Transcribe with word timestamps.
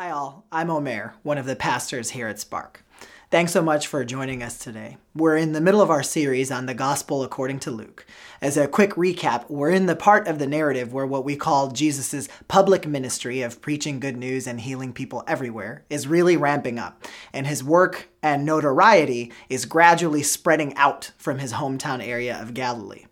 Hi, 0.00 0.12
all. 0.12 0.46
I'm 0.50 0.70
Omer, 0.70 1.12
one 1.22 1.36
of 1.36 1.44
the 1.44 1.54
pastors 1.54 2.08
here 2.08 2.26
at 2.26 2.40
Spark. 2.40 2.82
Thanks 3.30 3.52
so 3.52 3.60
much 3.60 3.86
for 3.86 4.02
joining 4.02 4.42
us 4.42 4.56
today. 4.56 4.96
We're 5.14 5.36
in 5.36 5.52
the 5.52 5.60
middle 5.60 5.82
of 5.82 5.90
our 5.90 6.02
series 6.02 6.50
on 6.50 6.64
the 6.64 6.72
Gospel 6.72 7.22
according 7.22 7.58
to 7.60 7.70
Luke. 7.70 8.06
As 8.40 8.56
a 8.56 8.66
quick 8.66 8.92
recap, 8.92 9.44
we're 9.50 9.68
in 9.68 9.84
the 9.84 9.94
part 9.94 10.26
of 10.26 10.38
the 10.38 10.46
narrative 10.46 10.94
where 10.94 11.06
what 11.06 11.26
we 11.26 11.36
call 11.36 11.70
Jesus' 11.70 12.30
public 12.48 12.86
ministry 12.86 13.42
of 13.42 13.60
preaching 13.60 14.00
good 14.00 14.16
news 14.16 14.46
and 14.46 14.62
healing 14.62 14.94
people 14.94 15.22
everywhere 15.28 15.84
is 15.90 16.08
really 16.08 16.34
ramping 16.34 16.78
up, 16.78 17.04
and 17.34 17.46
his 17.46 17.62
work 17.62 18.08
and 18.22 18.46
notoriety 18.46 19.30
is 19.50 19.66
gradually 19.66 20.22
spreading 20.22 20.74
out 20.76 21.12
from 21.18 21.40
his 21.40 21.52
hometown 21.52 22.02
area 22.02 22.40
of 22.40 22.54
Galilee. 22.54 23.04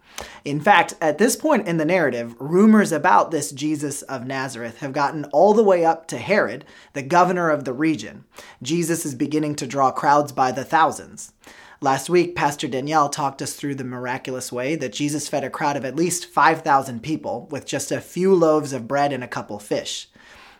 In 0.44 0.60
fact, 0.60 0.94
at 1.00 1.18
this 1.18 1.36
point 1.36 1.68
in 1.68 1.76
the 1.76 1.84
narrative, 1.84 2.34
rumors 2.38 2.92
about 2.92 3.30
this 3.30 3.52
Jesus 3.52 4.02
of 4.02 4.26
Nazareth 4.26 4.78
have 4.78 4.92
gotten 4.92 5.24
all 5.26 5.54
the 5.54 5.62
way 5.62 5.84
up 5.84 6.06
to 6.08 6.18
Herod, 6.18 6.64
the 6.92 7.02
governor 7.02 7.50
of 7.50 7.64
the 7.64 7.72
region. 7.72 8.24
Jesus 8.62 9.04
is 9.04 9.14
beginning 9.14 9.54
to 9.56 9.66
draw 9.66 9.90
crowds 9.90 10.32
by 10.32 10.52
the 10.52 10.64
thousands. 10.64 11.32
Last 11.80 12.10
week, 12.10 12.34
Pastor 12.34 12.66
Danielle 12.66 13.08
talked 13.08 13.40
us 13.40 13.54
through 13.54 13.76
the 13.76 13.84
miraculous 13.84 14.50
way 14.50 14.74
that 14.74 14.92
Jesus 14.92 15.28
fed 15.28 15.44
a 15.44 15.50
crowd 15.50 15.76
of 15.76 15.84
at 15.84 15.94
least 15.94 16.26
5,000 16.26 17.02
people 17.04 17.46
with 17.52 17.66
just 17.66 17.92
a 17.92 18.00
few 18.00 18.34
loaves 18.34 18.72
of 18.72 18.88
bread 18.88 19.12
and 19.12 19.22
a 19.22 19.28
couple 19.28 19.60
fish. 19.60 20.08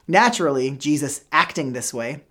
Naturally, 0.07 0.71
Jesus 0.71 1.25
acting 1.33 1.73
this 1.73 1.93
way 1.93 2.23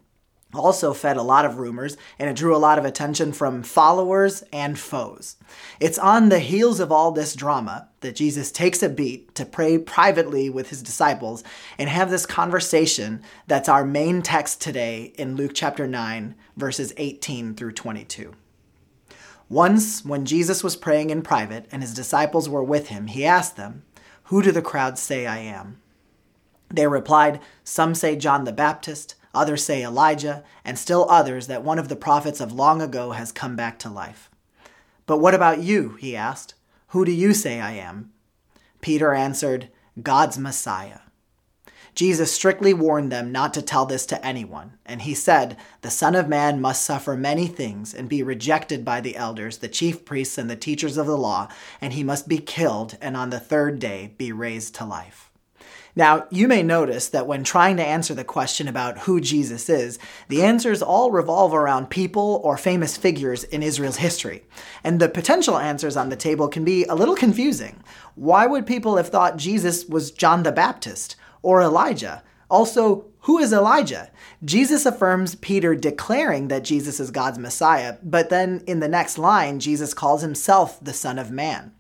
also 0.57 0.93
fed 0.93 1.17
a 1.17 1.23
lot 1.23 1.45
of 1.45 1.57
rumors 1.57 1.97
and 2.20 2.29
it 2.29 2.35
drew 2.35 2.55
a 2.55 2.57
lot 2.57 2.77
of 2.77 2.85
attention 2.85 3.31
from 3.31 3.63
followers 3.63 4.43
and 4.52 4.77
foes. 4.77 5.38
It's 5.80 5.97
on 5.99 6.30
the 6.30 6.39
heels 6.39 6.80
of 6.80 6.91
all 6.91 7.11
this 7.11 7.35
drama 7.35 7.89
that 8.02 8.16
Jesus 8.16 8.52
takes 8.52 8.83
a 8.83 8.89
beat 8.89 9.33
to 9.35 9.45
pray 9.45 9.77
privately 9.77 10.49
with 10.49 10.70
his 10.70 10.83
disciples 10.83 11.43
and 11.77 11.89
have 11.89 12.09
this 12.09 12.25
conversation 12.25 13.21
that's 13.47 13.70
our 13.70 13.85
main 13.85 14.21
text 14.21 14.61
today 14.61 15.13
in 15.17 15.35
Luke 15.35 15.52
chapter 15.53 15.88
9, 15.88 16.35
verses 16.55 16.94
18 16.97 17.55
through 17.55 17.73
22. 17.73 18.33
Once, 19.49 20.03
when 20.03 20.25
Jesus 20.25 20.64
was 20.64 20.75
praying 20.75 21.09
in 21.09 21.21
private 21.21 21.66
and 21.71 21.81
his 21.81 21.94
disciples 21.94 22.49
were 22.49 22.64
with 22.64 22.89
him, 22.89 23.08
he 23.08 23.25
asked 23.25 23.55
them, 23.55 23.83
Who 24.25 24.42
do 24.42 24.52
the 24.52 24.61
crowds 24.61 25.02
say 25.02 25.25
I 25.25 25.38
am? 25.38 25.80
They 26.69 26.88
replied, 26.88 27.39
Some 27.64 27.95
say 27.95 28.16
John 28.17 28.44
the 28.44 28.52
Baptist 28.52 29.16
Others 29.38 29.63
say 29.63 29.83
Elijah, 29.83 30.43
and 30.66 30.77
still 30.77 31.05
others 31.09 31.47
that 31.47 31.63
one 31.63 31.77
of 31.77 31.88
the 31.88 31.95
prophets 31.95 32.41
of 32.41 32.52
long 32.52 32.81
ago 32.81 33.11
has 33.11 33.31
come 33.31 33.55
back 33.55 33.77
to 33.80 33.89
life. 33.89 34.31
But 35.05 35.19
what 35.19 35.35
about 35.35 35.61
you? 35.61 35.91
he 35.99 36.16
asked. 36.16 36.55
Who 36.88 37.05
do 37.05 37.11
you 37.11 37.33
say 37.33 37.61
I 37.61 37.73
am? 37.73 38.11
Peter 38.81 39.13
answered, 39.13 39.69
God's 40.02 40.38
Messiah. 40.38 40.99
Jesus 41.93 42.31
strictly 42.31 42.73
warned 42.73 43.11
them 43.11 43.31
not 43.31 43.53
to 43.55 43.61
tell 43.61 43.85
this 43.85 44.05
to 44.08 44.25
anyone, 44.25 44.73
and 44.85 45.02
he 45.02 45.13
said, 45.13 45.58
The 45.81 45.89
Son 45.89 46.13
of 46.13 46.27
Man 46.27 46.61
must 46.61 46.83
suffer 46.83 47.15
many 47.15 47.47
things 47.47 47.93
and 47.93 48.08
be 48.08 48.21
rejected 48.21 48.85
by 48.85 49.02
the 49.02 49.15
elders, 49.15 49.58
the 49.58 49.67
chief 49.67 50.05
priests, 50.05 50.38
and 50.38 50.49
the 50.49 50.55
teachers 50.55 50.97
of 50.97 51.08
the 51.08 51.17
law, 51.17 51.47
and 51.81 51.93
he 51.93 52.03
must 52.03 52.27
be 52.27 52.38
killed, 52.38 52.97
and 53.02 53.17
on 53.17 53.31
the 53.31 53.39
third 53.39 53.80
day 53.80 54.13
be 54.17 54.31
raised 54.31 54.75
to 54.75 54.85
life. 54.85 55.27
Now, 55.98 56.28
you 56.30 56.48
may 56.48 56.62
notice 56.62 57.09
that 57.09 57.26
when 57.26 57.44
trying 57.44 57.78
to 57.78 57.84
answer 57.84 58.14
the 58.14 58.23
question 58.23 58.67
about 58.67 59.00
who 59.00 59.20
Jesus 59.20 59.67
is, 59.67 59.98
the 60.28 60.44
answers 60.44 60.84
all 60.84 61.09
revolve 61.09 61.56
around 61.56 61.89
people 61.89 62.39
or 62.44 62.56
famous 62.56 62.95
figures 62.95 63.44
in 63.45 63.64
Israel's 63.64 63.98
history. 63.98 64.44
And 64.84 65.00
the 65.00 65.09
potential 65.09 65.58
answers 65.58 65.98
on 65.98 66.09
the 66.09 66.16
table 66.16 66.50
can 66.50 66.64
be 66.64 66.84
a 66.84 66.94
little 66.94 67.16
confusing. 67.16 67.84
Why 68.14 68.45
would 68.45 68.67
people 68.67 68.98
have 68.98 69.09
thought 69.09 69.38
Jesus 69.38 69.88
was 69.88 70.12
John 70.12 70.44
the 70.44 70.52
Baptist 70.52 71.16
or 71.42 71.64
Elijah? 71.64 72.22
Also, 72.48 73.08
who 73.22 73.39
is 73.39 73.52
Elijah? 73.52 74.11
Jesus 74.45 74.86
affirms 74.86 75.34
Peter 75.34 75.73
declaring 75.73 76.50
that 76.50 76.64
Jesus 76.64 77.00
is 77.00 77.09
God's 77.09 77.39
Messiah, 77.39 77.98
but 78.04 78.30
then 78.30 78.61
in 78.67 78.82
the 78.82 78.88
next 78.88 79.17
line, 79.17 79.59
Jesus 79.59 79.95
calls 79.95 80.22
himself 80.22 80.80
the 80.80 80.94
Son 80.94 81.17
of 81.17 81.32
Man. 81.32 81.72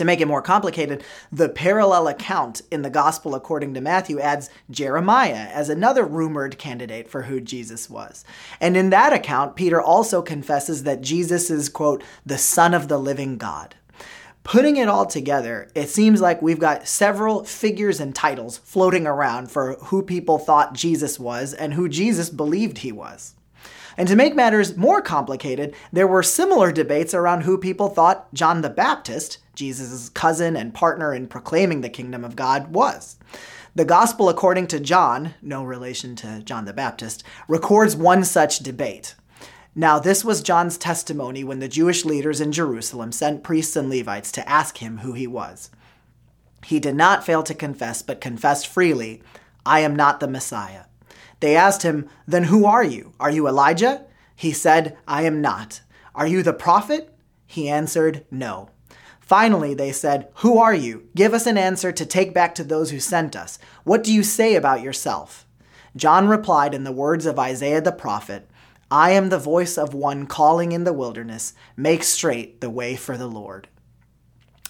To 0.00 0.06
make 0.06 0.22
it 0.22 0.28
more 0.28 0.40
complicated, 0.40 1.04
the 1.30 1.50
parallel 1.50 2.08
account 2.08 2.62
in 2.70 2.80
the 2.80 2.88
Gospel 2.88 3.34
according 3.34 3.74
to 3.74 3.82
Matthew 3.82 4.18
adds 4.18 4.48
Jeremiah 4.70 5.50
as 5.52 5.68
another 5.68 6.06
rumored 6.06 6.56
candidate 6.56 7.06
for 7.06 7.24
who 7.24 7.38
Jesus 7.38 7.90
was. 7.90 8.24
And 8.62 8.78
in 8.78 8.88
that 8.88 9.12
account, 9.12 9.56
Peter 9.56 9.78
also 9.78 10.22
confesses 10.22 10.84
that 10.84 11.02
Jesus 11.02 11.50
is, 11.50 11.68
quote, 11.68 12.02
the 12.24 12.38
Son 12.38 12.72
of 12.72 12.88
the 12.88 12.96
living 12.96 13.36
God. 13.36 13.74
Putting 14.42 14.78
it 14.78 14.88
all 14.88 15.04
together, 15.04 15.68
it 15.74 15.90
seems 15.90 16.22
like 16.22 16.40
we've 16.40 16.58
got 16.58 16.88
several 16.88 17.44
figures 17.44 18.00
and 18.00 18.14
titles 18.14 18.56
floating 18.56 19.06
around 19.06 19.50
for 19.50 19.74
who 19.82 20.00
people 20.02 20.38
thought 20.38 20.72
Jesus 20.72 21.20
was 21.20 21.52
and 21.52 21.74
who 21.74 21.90
Jesus 21.90 22.30
believed 22.30 22.78
he 22.78 22.90
was. 22.90 23.34
And 23.96 24.08
to 24.08 24.16
make 24.16 24.34
matters 24.34 24.76
more 24.76 25.02
complicated, 25.02 25.74
there 25.92 26.06
were 26.06 26.22
similar 26.22 26.72
debates 26.72 27.14
around 27.14 27.42
who 27.42 27.58
people 27.58 27.88
thought 27.88 28.32
John 28.32 28.62
the 28.62 28.70
Baptist, 28.70 29.38
Jesus' 29.54 30.08
cousin 30.08 30.56
and 30.56 30.74
partner 30.74 31.12
in 31.14 31.26
proclaiming 31.26 31.80
the 31.80 31.88
kingdom 31.88 32.24
of 32.24 32.36
God, 32.36 32.74
was. 32.74 33.18
The 33.74 33.84
Gospel 33.84 34.28
according 34.28 34.66
to 34.68 34.80
John, 34.80 35.34
no 35.40 35.62
relation 35.62 36.16
to 36.16 36.42
John 36.42 36.64
the 36.64 36.72
Baptist, 36.72 37.22
records 37.46 37.94
one 37.94 38.24
such 38.24 38.58
debate. 38.58 39.14
Now, 39.74 40.00
this 40.00 40.24
was 40.24 40.42
John's 40.42 40.76
testimony 40.76 41.44
when 41.44 41.60
the 41.60 41.68
Jewish 41.68 42.04
leaders 42.04 42.40
in 42.40 42.50
Jerusalem 42.50 43.12
sent 43.12 43.44
priests 43.44 43.76
and 43.76 43.88
Levites 43.88 44.32
to 44.32 44.48
ask 44.48 44.78
him 44.78 44.98
who 44.98 45.12
he 45.12 45.28
was. 45.28 45.70
He 46.64 46.80
did 46.80 46.96
not 46.96 47.24
fail 47.24 47.42
to 47.44 47.54
confess, 47.54 48.02
but 48.02 48.20
confessed 48.20 48.66
freely, 48.66 49.22
I 49.64 49.80
am 49.80 49.94
not 49.94 50.18
the 50.18 50.26
Messiah. 50.26 50.84
They 51.40 51.56
asked 51.56 51.82
him, 51.82 52.08
Then 52.26 52.44
who 52.44 52.64
are 52.64 52.84
you? 52.84 53.14
Are 53.18 53.30
you 53.30 53.48
Elijah? 53.48 54.04
He 54.36 54.52
said, 54.52 54.96
I 55.08 55.22
am 55.22 55.40
not. 55.40 55.80
Are 56.14 56.26
you 56.26 56.42
the 56.42 56.52
prophet? 56.52 57.14
He 57.46 57.68
answered, 57.68 58.24
No. 58.30 58.70
Finally, 59.20 59.74
they 59.74 59.92
said, 59.92 60.28
Who 60.36 60.58
are 60.58 60.74
you? 60.74 61.08
Give 61.14 61.34
us 61.34 61.46
an 61.46 61.58
answer 61.58 61.92
to 61.92 62.06
take 62.06 62.34
back 62.34 62.54
to 62.56 62.64
those 62.64 62.90
who 62.90 63.00
sent 63.00 63.36
us. 63.36 63.58
What 63.84 64.02
do 64.02 64.12
you 64.12 64.22
say 64.22 64.54
about 64.54 64.82
yourself? 64.82 65.46
John 65.96 66.28
replied 66.28 66.74
in 66.74 66.84
the 66.84 66.92
words 66.92 67.26
of 67.26 67.38
Isaiah 67.38 67.80
the 67.80 67.92
prophet, 67.92 68.48
I 68.90 69.12
am 69.12 69.28
the 69.28 69.38
voice 69.38 69.78
of 69.78 69.94
one 69.94 70.26
calling 70.26 70.72
in 70.72 70.84
the 70.84 70.92
wilderness, 70.92 71.54
make 71.76 72.02
straight 72.02 72.60
the 72.60 72.70
way 72.70 72.96
for 72.96 73.16
the 73.16 73.28
Lord. 73.28 73.68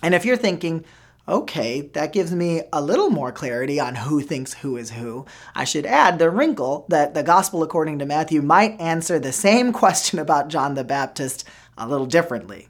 And 0.03 0.15
if 0.15 0.25
you're 0.25 0.37
thinking, 0.37 0.85
Okay, 1.31 1.83
that 1.93 2.13
gives 2.13 2.35
me 2.35 2.63
a 2.73 2.83
little 2.83 3.09
more 3.09 3.31
clarity 3.31 3.79
on 3.79 3.95
who 3.95 4.21
thinks 4.21 4.53
who 4.53 4.77
is 4.77 4.91
who. 4.91 5.27
I 5.55 5.63
should 5.63 5.87
add 5.87 6.19
the 6.19 6.29
wrinkle 6.29 6.87
that 6.89 7.15
the 7.15 7.23
Gospel 7.23 7.63
according 7.63 8.01
to 8.01 8.05
Matthew 8.05 8.43
might 8.43 8.81
answer 8.81 9.17
the 9.21 9.31
same 9.31 9.73
question 9.83 10.19
about 10.19 10.49
John 10.49 10.75
the 10.75 10.83
Baptist 10.83 11.45
a 11.79 11.87
little 11.87 12.07
differently. 12.07 12.67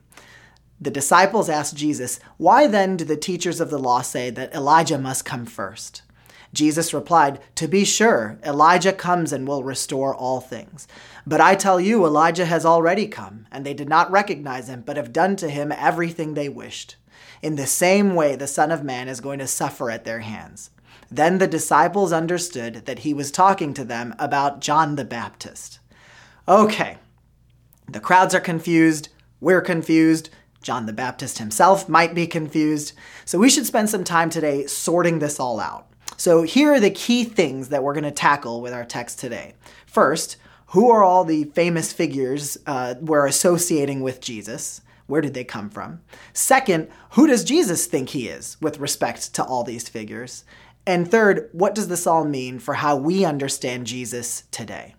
The 0.79 0.91
disciples 0.91 1.49
asked 1.49 1.75
Jesus, 1.75 2.21
Why 2.37 2.67
then 2.67 2.99
do 2.99 3.07
the 3.07 3.17
teachers 3.17 3.63
of 3.63 3.71
the 3.71 3.79
law 3.79 4.03
say 4.03 4.29
that 4.29 4.55
Elijah 4.55 4.99
must 4.99 5.25
come 5.25 5.47
first? 5.47 6.03
Jesus 6.53 6.93
replied, 6.93 7.41
To 7.55 7.67
be 7.67 7.87
sure, 7.87 8.39
Elijah 8.45 8.93
comes 8.93 9.33
and 9.33 9.49
will 9.49 9.65
restore 9.65 10.15
all 10.15 10.43
things. 10.43 10.87
But 11.27 11.41
I 11.41 11.55
tell 11.55 11.81
you, 11.81 12.05
Elijah 12.05 12.45
has 12.45 12.67
already 12.67 13.07
come, 13.07 13.47
and 13.51 13.65
they 13.65 13.73
did 13.73 13.89
not 13.89 14.11
recognize 14.11 14.69
him, 14.69 14.83
but 14.85 14.99
have 14.99 15.15
done 15.15 15.37
to 15.37 15.49
him 15.49 15.73
everything 15.73 16.35
they 16.35 16.51
wished. 16.51 16.97
In 17.43 17.57
the 17.57 17.67
same 17.67 18.15
way, 18.15 18.37
the 18.37 18.47
Son 18.47 18.71
of 18.71 18.85
Man 18.85 19.09
is 19.09 19.21
going 19.21 19.39
to 19.39 19.47
suffer 19.47 19.91
at 19.91 20.05
their 20.05 20.21
hands. 20.21 20.71
Then 21.11 21.39
the 21.39 21.49
disciples 21.49 22.13
understood 22.13 22.87
that 22.87 23.01
he 23.01 23.15
was 23.15 23.31
talking 23.31 23.75
to 23.75 23.85
them 23.85 24.15
about 24.19 24.61
John 24.61 24.97
the 24.97 25.05
Baptist. 25.05 25.81
Okay, 26.47 26.99
the 27.89 28.01
crowds 28.01 28.35
are 28.35 28.41
confused, 28.41 29.09
we're 29.41 29.61
confused, 29.61 30.31
John 30.63 30.87
the 30.87 30.93
Baptist 30.93 31.39
himself 31.39 31.89
might 31.89 32.15
be 32.15 32.27
confused, 32.27 32.93
so 33.25 33.39
we 33.39 33.49
should 33.49 33.67
spend 33.67 33.89
some 33.89 34.05
time 34.05 34.29
today 34.29 34.67
sorting 34.67 35.19
this 35.19 35.41
all 35.41 35.59
out. 35.59 35.87
So 36.17 36.43
here 36.43 36.75
are 36.75 36.81
the 36.81 36.91
key 36.91 37.25
things 37.25 37.71
that 37.71 37.83
we're 37.83 37.95
going 37.95 38.05
to 38.05 38.11
tackle 38.11 38.61
with 38.61 38.75
our 38.75 38.85
text 38.85 39.19
today. 39.19 39.55
First, 39.87 40.37
who 40.67 40.91
are 40.91 41.03
all 41.03 41.25
the 41.25 41.45
famous 41.45 41.93
figures 41.93 42.59
uh, 42.67 42.95
we're 43.01 43.27
associating 43.27 44.03
with 44.03 44.21
Jesus? 44.21 44.83
Where 45.11 45.21
did 45.21 45.35
they 45.35 45.45
come 45.45 45.69
from? 45.69 46.01
Second, 46.33 46.89
who 47.11 47.27
does 47.27 47.45
Jesus 47.45 47.87
think 47.87 48.11
he 48.11 48.29
is 48.29 48.57
with 48.61 48.79
respect 48.79 49.35
to 49.35 49.45
all 49.45 49.65
these 49.65 49.89
figures? 49.89 50.45
And 50.87 51.11
third, 51.11 51.51
what 51.53 51.75
does 51.75 51.89
this 51.89 52.07
all 52.07 52.25
mean 52.25 52.59
for 52.59 52.75
how 52.75 52.97
we 52.97 53.25
understand 53.25 53.87
Jesus 53.87 54.45
today? 54.51 54.95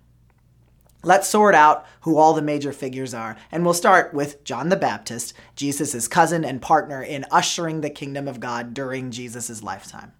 Let's 1.03 1.27
sort 1.27 1.55
out 1.55 1.85
who 2.01 2.17
all 2.17 2.33
the 2.33 2.43
major 2.43 2.71
figures 2.71 3.13
are, 3.13 3.35
and 3.51 3.65
we'll 3.65 3.73
start 3.73 4.13
with 4.13 4.43
John 4.43 4.69
the 4.69 4.75
Baptist, 4.75 5.33
Jesus' 5.55 6.07
cousin 6.07 6.45
and 6.45 6.61
partner 6.61 7.01
in 7.01 7.25
ushering 7.31 7.81
the 7.81 7.89
kingdom 7.89 8.27
of 8.27 8.39
God 8.39 8.75
during 8.75 9.09
Jesus' 9.09 9.63
lifetime. 9.63 10.11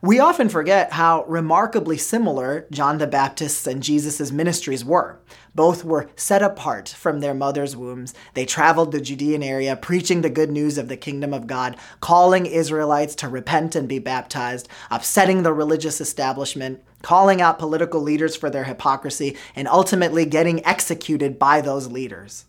We 0.00 0.20
often 0.20 0.48
forget 0.48 0.92
how 0.92 1.24
remarkably 1.24 1.98
similar 1.98 2.68
John 2.70 2.98
the 2.98 3.06
Baptist's 3.08 3.66
and 3.66 3.82
Jesus' 3.82 4.30
ministries 4.30 4.84
were. 4.84 5.18
Both 5.56 5.84
were 5.84 6.08
set 6.14 6.40
apart 6.40 6.88
from 6.88 7.18
their 7.18 7.34
mother's 7.34 7.74
wombs. 7.74 8.14
They 8.34 8.46
traveled 8.46 8.92
the 8.92 9.00
Judean 9.00 9.42
area, 9.42 9.74
preaching 9.74 10.20
the 10.20 10.30
good 10.30 10.52
news 10.52 10.78
of 10.78 10.86
the 10.86 10.96
kingdom 10.96 11.34
of 11.34 11.48
God, 11.48 11.76
calling 11.98 12.46
Israelites 12.46 13.16
to 13.16 13.28
repent 13.28 13.74
and 13.74 13.88
be 13.88 13.98
baptized, 13.98 14.68
upsetting 14.88 15.42
the 15.42 15.52
religious 15.52 16.00
establishment, 16.00 16.80
calling 17.02 17.40
out 17.40 17.58
political 17.58 18.00
leaders 18.00 18.36
for 18.36 18.50
their 18.50 18.64
hypocrisy, 18.64 19.36
and 19.56 19.66
ultimately 19.66 20.24
getting 20.24 20.64
executed 20.64 21.40
by 21.40 21.60
those 21.60 21.88
leaders. 21.88 22.44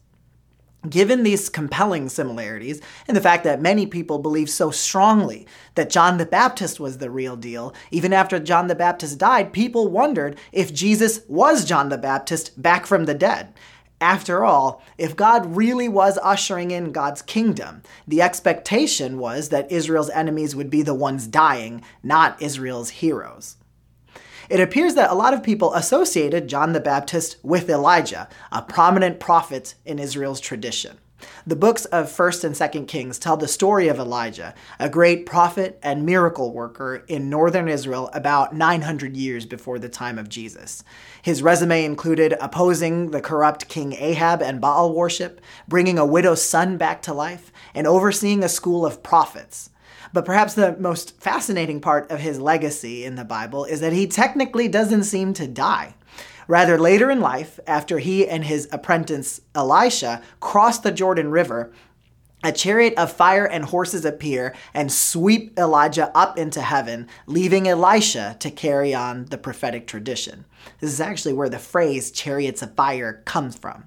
Given 0.88 1.24
these 1.24 1.50
compelling 1.50 2.08
similarities, 2.08 2.80
and 3.06 3.18
the 3.18 3.22
fact 3.22 3.44
that 3.44 3.62
many 3.62 3.86
people 3.86 4.18
believe 4.18 4.50
so 4.50 4.72
strongly 4.72 5.46
that 5.76 5.90
John 5.90 6.18
the 6.18 6.26
Baptist 6.26 6.80
was 6.80 7.00
the 7.00 7.10
real 7.10 7.36
deal, 7.36 7.74
even 7.92 8.14
after 8.14 8.40
John 8.40 8.68
the 8.68 8.76
Baptist 8.76 9.18
died, 9.18 9.52
people 9.52 9.90
wondered 9.90 10.40
if 10.54 10.74
Jesus 10.74 11.20
was 11.28 11.66
John 11.66 11.90
the 11.90 11.98
Baptist 11.98 12.62
back 12.62 12.86
from 12.86 13.06
the 13.06 13.14
dead. 13.14 13.54
After 14.00 14.46
all, 14.46 14.82
if 14.98 15.18
God 15.18 15.58
really 15.58 15.90
was 15.90 16.18
ushering 16.24 16.72
in 16.72 16.94
God's 16.94 17.22
kingdom, 17.22 17.82
the 18.08 18.22
expectation 18.22 19.18
was 19.18 19.50
that 19.50 19.70
Israel's 19.70 20.10
enemies 20.12 20.56
would 20.56 20.70
be 20.70 20.82
the 20.82 20.94
ones 20.94 21.28
dying, 21.28 21.84
not 22.02 22.42
Israel's 22.42 22.90
heroes. 22.90 23.58
It 24.50 24.60
appears 24.60 24.96
that 24.96 25.12
a 25.12 25.16
lot 25.16 25.36
of 25.36 25.44
people 25.44 25.76
associated 25.76 26.48
John 26.48 26.74
the 26.74 26.80
Baptist 26.80 27.38
with 27.44 27.70
Elijah, 27.70 28.28
a 28.52 28.64
prominent 28.64 29.20
prophet 29.20 29.76
in 29.86 30.00
Israel's 30.00 30.40
tradition. 30.40 30.98
The 31.46 31.56
books 31.56 31.86
of 31.86 32.08
1st 32.08 32.44
and 32.46 32.56
2nd 32.56 32.88
Kings 32.88 33.20
tell 33.20 33.38
the 33.38 33.48
story 33.48 33.90
of 33.90 34.00
Elijah, 34.00 34.56
a 34.80 34.90
great 34.90 35.28
prophet 35.28 35.78
and 35.84 36.04
miracle 36.04 36.52
worker 36.52 37.04
in 37.08 37.30
northern 37.30 37.68
Israel 37.68 38.10
about 38.12 38.56
900 38.56 39.16
years 39.16 39.46
before 39.46 39.78
the 39.78 39.90
time 39.90 40.18
of 40.18 40.30
Jesus. 40.30 40.84
His 41.22 41.44
resume 41.44 41.86
included 41.86 42.34
opposing 42.42 43.12
the 43.12 43.22
corrupt 43.22 43.68
King 43.68 43.94
Ahab 43.94 44.42
and 44.42 44.60
Baal 44.60 44.96
worship, 44.96 45.42
bringing 45.68 46.00
a 46.00 46.06
widow's 46.06 46.42
son 46.42 46.78
back 46.78 47.04
to 47.04 47.14
life, 47.14 47.52
and 47.76 47.86
overseeing 47.86 48.44
a 48.44 48.50
school 48.50 48.84
of 48.84 49.04
prophets. 49.04 49.70
But 50.14 50.26
perhaps 50.26 50.54
the 50.54 50.76
most 50.80 51.20
fascinating 51.20 51.82
part 51.82 52.10
of 52.10 52.20
his 52.20 52.40
legacy 52.40 53.06
in 53.06 53.16
the 53.16 53.26
Bible 53.26 53.66
is 53.66 53.80
that 53.82 53.94
he 53.94 54.08
technically 54.08 54.68
doesn't 54.68 55.04
seem 55.04 55.34
to 55.34 55.48
die. 55.48 55.96
Rather, 56.48 56.80
later 56.80 57.12
in 57.12 57.22
life, 57.22 57.60
after 57.68 58.00
he 58.00 58.28
and 58.28 58.44
his 58.44 58.68
apprentice 58.72 59.42
Elisha 59.54 60.22
cross 60.40 60.80
the 60.80 60.92
Jordan 60.92 61.30
River, 61.30 61.72
a 62.44 62.52
chariot 62.52 62.94
of 62.98 63.12
fire 63.12 63.46
and 63.46 63.66
horses 63.66 64.06
appear 64.06 64.56
and 64.74 64.92
sweep 64.92 65.60
Elijah 65.60 66.10
up 66.18 66.38
into 66.38 66.62
heaven, 66.62 67.08
leaving 67.28 67.68
Elisha 67.68 68.38
to 68.40 68.50
carry 68.50 68.96
on 68.96 69.26
the 69.26 69.38
prophetic 69.38 69.86
tradition. 69.86 70.46
This 70.80 70.92
is 70.92 71.02
actually 71.02 71.34
where 71.34 71.50
the 71.50 71.60
phrase 71.60 72.12
chariots 72.12 72.62
of 72.62 72.74
fire 72.76 73.22
comes 73.26 73.56
from. 73.56 73.86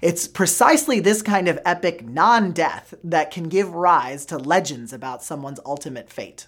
It's 0.00 0.28
precisely 0.28 1.00
this 1.00 1.22
kind 1.22 1.48
of 1.48 1.58
epic 1.64 2.04
non 2.04 2.52
death 2.52 2.94
that 3.02 3.30
can 3.30 3.48
give 3.48 3.74
rise 3.74 4.24
to 4.26 4.38
legends 4.38 4.92
about 4.92 5.22
someone's 5.22 5.60
ultimate 5.66 6.10
fate. 6.10 6.46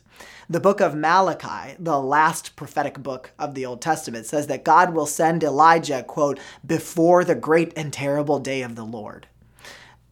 The 0.49 0.61
book 0.61 0.81
of 0.81 0.95
Malachi, 0.95 1.77
the 1.79 2.01
last 2.01 2.55
prophetic 2.57 3.03
book 3.03 3.33
of 3.39 3.55
the 3.55 3.67
Old 3.67 3.81
Testament, 3.81 4.27
says 4.27 4.47
that 4.49 4.65
God 4.65 4.95
will 4.95 5.07
send 5.07 5.43
Elijah, 5.43 6.03
quote, 6.03 6.39
before 6.67 7.25
the 7.25 7.35
great 7.35 7.73
and 7.77 7.93
terrible 7.93 8.39
day 8.39 8.63
of 8.63 8.77
the 8.77 8.85
Lord. 8.85 9.27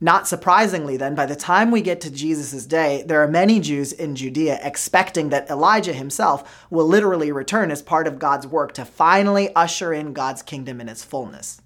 Not 0.01 0.29
surprisingly, 0.29 0.97
then, 0.97 1.17
by 1.17 1.27
the 1.27 1.35
time 1.35 1.73
we 1.73 1.83
get 1.83 2.01
to 2.03 2.11
Jesus' 2.11 2.67
day, 2.67 3.03
there 3.05 3.21
are 3.21 3.29
many 3.29 3.59
Jews 3.59 3.93
in 3.93 4.15
Judea 4.15 4.61
expecting 4.63 5.31
that 5.31 5.51
Elijah 5.51 5.93
himself 5.93 6.67
will 6.71 6.87
literally 6.87 7.33
return 7.33 7.73
as 7.73 7.83
part 7.83 8.07
of 8.07 8.21
God's 8.21 8.47
work 8.47 8.73
to 8.75 8.85
finally 8.85 9.53
usher 9.57 9.93
in 9.93 10.13
God's 10.13 10.43
kingdom 10.43 10.81
in 10.81 10.89
its 10.89 11.03
fullness. 11.03 11.61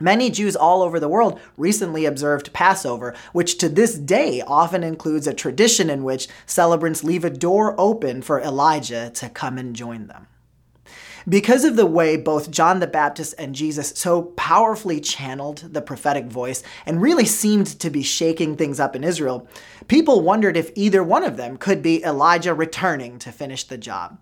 Many 0.00 0.30
Jews 0.30 0.54
all 0.54 0.82
over 0.82 1.00
the 1.00 1.08
world 1.08 1.40
recently 1.56 2.04
observed 2.04 2.52
Passover, 2.52 3.14
which 3.32 3.58
to 3.58 3.68
this 3.68 3.94
day 3.94 4.42
often 4.42 4.84
includes 4.84 5.26
a 5.26 5.34
tradition 5.34 5.90
in 5.90 6.04
which 6.04 6.28
celebrants 6.46 7.02
leave 7.02 7.24
a 7.24 7.30
door 7.30 7.74
open 7.78 8.22
for 8.22 8.40
Elijah 8.40 9.10
to 9.14 9.28
come 9.28 9.58
and 9.58 9.74
join 9.74 10.06
them. 10.06 10.28
Because 11.28 11.64
of 11.64 11.76
the 11.76 11.84
way 11.84 12.16
both 12.16 12.50
John 12.50 12.80
the 12.80 12.86
Baptist 12.86 13.34
and 13.38 13.54
Jesus 13.54 13.92
so 13.96 14.22
powerfully 14.22 15.00
channeled 15.00 15.58
the 15.72 15.82
prophetic 15.82 16.26
voice 16.26 16.62
and 16.86 17.02
really 17.02 17.26
seemed 17.26 17.66
to 17.80 17.90
be 17.90 18.02
shaking 18.02 18.56
things 18.56 18.80
up 18.80 18.96
in 18.96 19.04
Israel, 19.04 19.46
people 19.88 20.22
wondered 20.22 20.56
if 20.56 20.70
either 20.74 21.02
one 21.02 21.24
of 21.24 21.36
them 21.36 21.58
could 21.58 21.82
be 21.82 22.02
Elijah 22.02 22.54
returning 22.54 23.18
to 23.18 23.32
finish 23.32 23.64
the 23.64 23.76
job. 23.76 24.18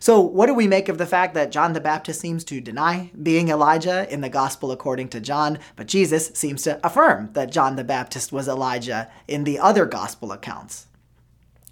So, 0.00 0.20
what 0.20 0.46
do 0.46 0.54
we 0.54 0.66
make 0.66 0.88
of 0.88 0.98
the 0.98 1.06
fact 1.06 1.34
that 1.34 1.50
John 1.50 1.72
the 1.72 1.80
Baptist 1.80 2.20
seems 2.20 2.44
to 2.44 2.60
deny 2.60 3.10
being 3.20 3.48
Elijah 3.48 4.12
in 4.12 4.20
the 4.20 4.28
Gospel 4.28 4.70
according 4.70 5.08
to 5.10 5.20
John, 5.20 5.58
but 5.76 5.88
Jesus 5.88 6.30
seems 6.34 6.62
to 6.62 6.84
affirm 6.86 7.30
that 7.32 7.52
John 7.52 7.76
the 7.76 7.84
Baptist 7.84 8.32
was 8.32 8.48
Elijah 8.48 9.10
in 9.26 9.44
the 9.44 9.58
other 9.58 9.86
Gospel 9.86 10.32
accounts? 10.32 10.86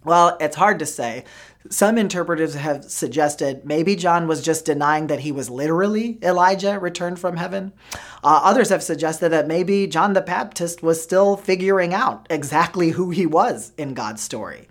Well, 0.06 0.36
it's 0.40 0.54
hard 0.54 0.78
to 0.78 0.86
say. 0.86 1.24
Some 1.68 1.98
interpreters 1.98 2.54
have 2.54 2.84
suggested 2.84 3.64
maybe 3.64 3.96
John 3.96 4.28
was 4.28 4.40
just 4.40 4.64
denying 4.64 5.08
that 5.08 5.18
he 5.18 5.32
was 5.32 5.50
literally 5.50 6.18
Elijah 6.22 6.78
returned 6.78 7.18
from 7.18 7.36
heaven. 7.36 7.72
Uh, 8.22 8.40
others 8.44 8.68
have 8.68 8.84
suggested 8.84 9.30
that 9.30 9.48
maybe 9.48 9.88
John 9.88 10.12
the 10.12 10.20
Baptist 10.20 10.80
was 10.80 11.02
still 11.02 11.36
figuring 11.36 11.92
out 11.92 12.24
exactly 12.30 12.90
who 12.90 13.10
he 13.10 13.26
was 13.26 13.72
in 13.76 13.94
God's 13.94 14.22
story. 14.22 14.68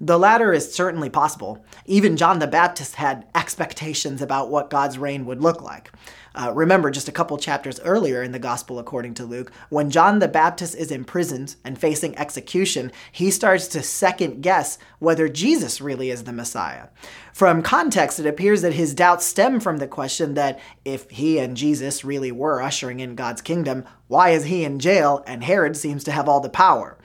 The 0.00 0.18
latter 0.18 0.52
is 0.52 0.74
certainly 0.74 1.10
possible. 1.10 1.64
Even 1.86 2.16
John 2.16 2.38
the 2.38 2.46
Baptist 2.46 2.96
had 2.96 3.26
expectations 3.34 4.20
about 4.20 4.50
what 4.50 4.70
God's 4.70 4.98
reign 4.98 5.26
would 5.26 5.42
look 5.42 5.62
like. 5.62 5.90
Uh, 6.36 6.52
remember, 6.52 6.90
just 6.90 7.08
a 7.08 7.12
couple 7.12 7.38
chapters 7.38 7.78
earlier 7.80 8.20
in 8.20 8.32
the 8.32 8.40
Gospel 8.40 8.80
according 8.80 9.14
to 9.14 9.24
Luke, 9.24 9.52
when 9.68 9.88
John 9.90 10.18
the 10.18 10.26
Baptist 10.26 10.74
is 10.74 10.90
imprisoned 10.90 11.54
and 11.64 11.78
facing 11.78 12.18
execution, 12.18 12.90
he 13.12 13.30
starts 13.30 13.68
to 13.68 13.82
second 13.82 14.42
guess 14.42 14.76
whether 14.98 15.28
Jesus 15.28 15.80
really 15.80 16.10
is 16.10 16.24
the 16.24 16.32
Messiah. 16.32 16.88
From 17.32 17.62
context, 17.62 18.18
it 18.18 18.26
appears 18.26 18.62
that 18.62 18.74
his 18.74 18.94
doubts 18.94 19.24
stem 19.24 19.60
from 19.60 19.76
the 19.76 19.86
question 19.86 20.34
that 20.34 20.58
if 20.84 21.08
he 21.08 21.38
and 21.38 21.56
Jesus 21.56 22.04
really 22.04 22.32
were 22.32 22.60
ushering 22.60 22.98
in 22.98 23.14
God's 23.14 23.40
kingdom, 23.40 23.84
why 24.08 24.30
is 24.30 24.44
he 24.44 24.64
in 24.64 24.80
jail 24.80 25.22
and 25.28 25.44
Herod 25.44 25.76
seems 25.76 26.02
to 26.04 26.12
have 26.12 26.28
all 26.28 26.40
the 26.40 26.48
power? 26.48 26.98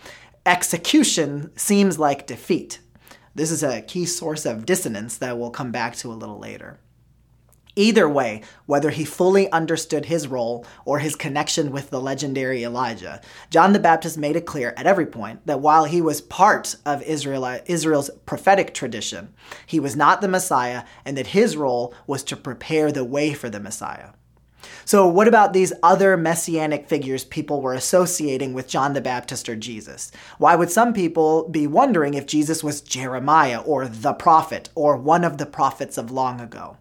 Execution 0.50 1.56
seems 1.56 2.00
like 2.00 2.26
defeat. 2.26 2.80
This 3.36 3.52
is 3.52 3.62
a 3.62 3.84
key 3.84 4.08
source 4.08 4.48
of 4.48 4.66
dissonance 4.66 5.16
that 5.20 5.38
we'll 5.38 5.52
come 5.52 5.72
back 5.72 5.96
to 5.98 6.12
a 6.12 6.18
little 6.18 6.40
later. 6.40 6.80
Either 7.76 8.10
way, 8.10 8.42
whether 8.66 8.90
he 8.90 9.06
fully 9.06 9.52
understood 9.52 10.06
his 10.06 10.28
role 10.28 10.66
or 10.86 10.98
his 10.98 11.16
connection 11.16 11.72
with 11.72 11.92
the 11.92 12.02
legendary 12.02 12.64
Elijah, 12.64 13.22
John 13.52 13.74
the 13.74 13.80
Baptist 13.80 14.18
made 14.18 14.36
it 14.36 14.48
clear 14.48 14.74
at 14.76 14.88
every 14.88 15.06
point 15.06 15.46
that 15.46 15.62
while 15.62 15.86
he 15.86 16.02
was 16.02 16.20
part 16.20 16.76
of 16.84 17.04
Israel, 17.04 17.60
Israel's 17.68 18.10
prophetic 18.26 18.74
tradition, 18.74 19.32
he 19.68 19.80
was 19.80 19.96
not 19.96 20.20
the 20.20 20.28
Messiah 20.28 20.84
and 21.06 21.16
that 21.16 21.28
his 21.28 21.58
role 21.58 21.94
was 22.08 22.24
to 22.24 22.36
prepare 22.36 22.92
the 22.92 23.06
way 23.06 23.36
for 23.36 23.52
the 23.52 23.60
Messiah. 23.60 24.14
So, 24.90 25.06
what 25.06 25.28
about 25.28 25.54
these 25.54 25.72
other 25.84 26.18
messianic 26.18 26.90
figures 26.90 27.24
people 27.24 27.62
were 27.62 27.76
associating 27.76 28.56
with 28.56 28.68
John 28.68 28.94
the 28.94 29.02
Baptist 29.02 29.48
or 29.48 29.56
Jesus? 29.56 30.12
Why 30.40 30.56
would 30.56 30.72
some 30.72 30.94
people 30.94 31.48
be 31.48 31.68
wondering 31.68 32.16
if 32.16 32.26
Jesus 32.26 32.64
was 32.64 32.82
Jeremiah 32.82 33.62
or 33.62 33.88
the 33.88 34.14
prophet 34.14 34.70
or 34.74 34.98
one 34.98 35.24
of 35.24 35.38
the 35.38 35.46
prophets 35.46 36.00
of 36.00 36.10
long 36.10 36.42
ago? 36.42 36.78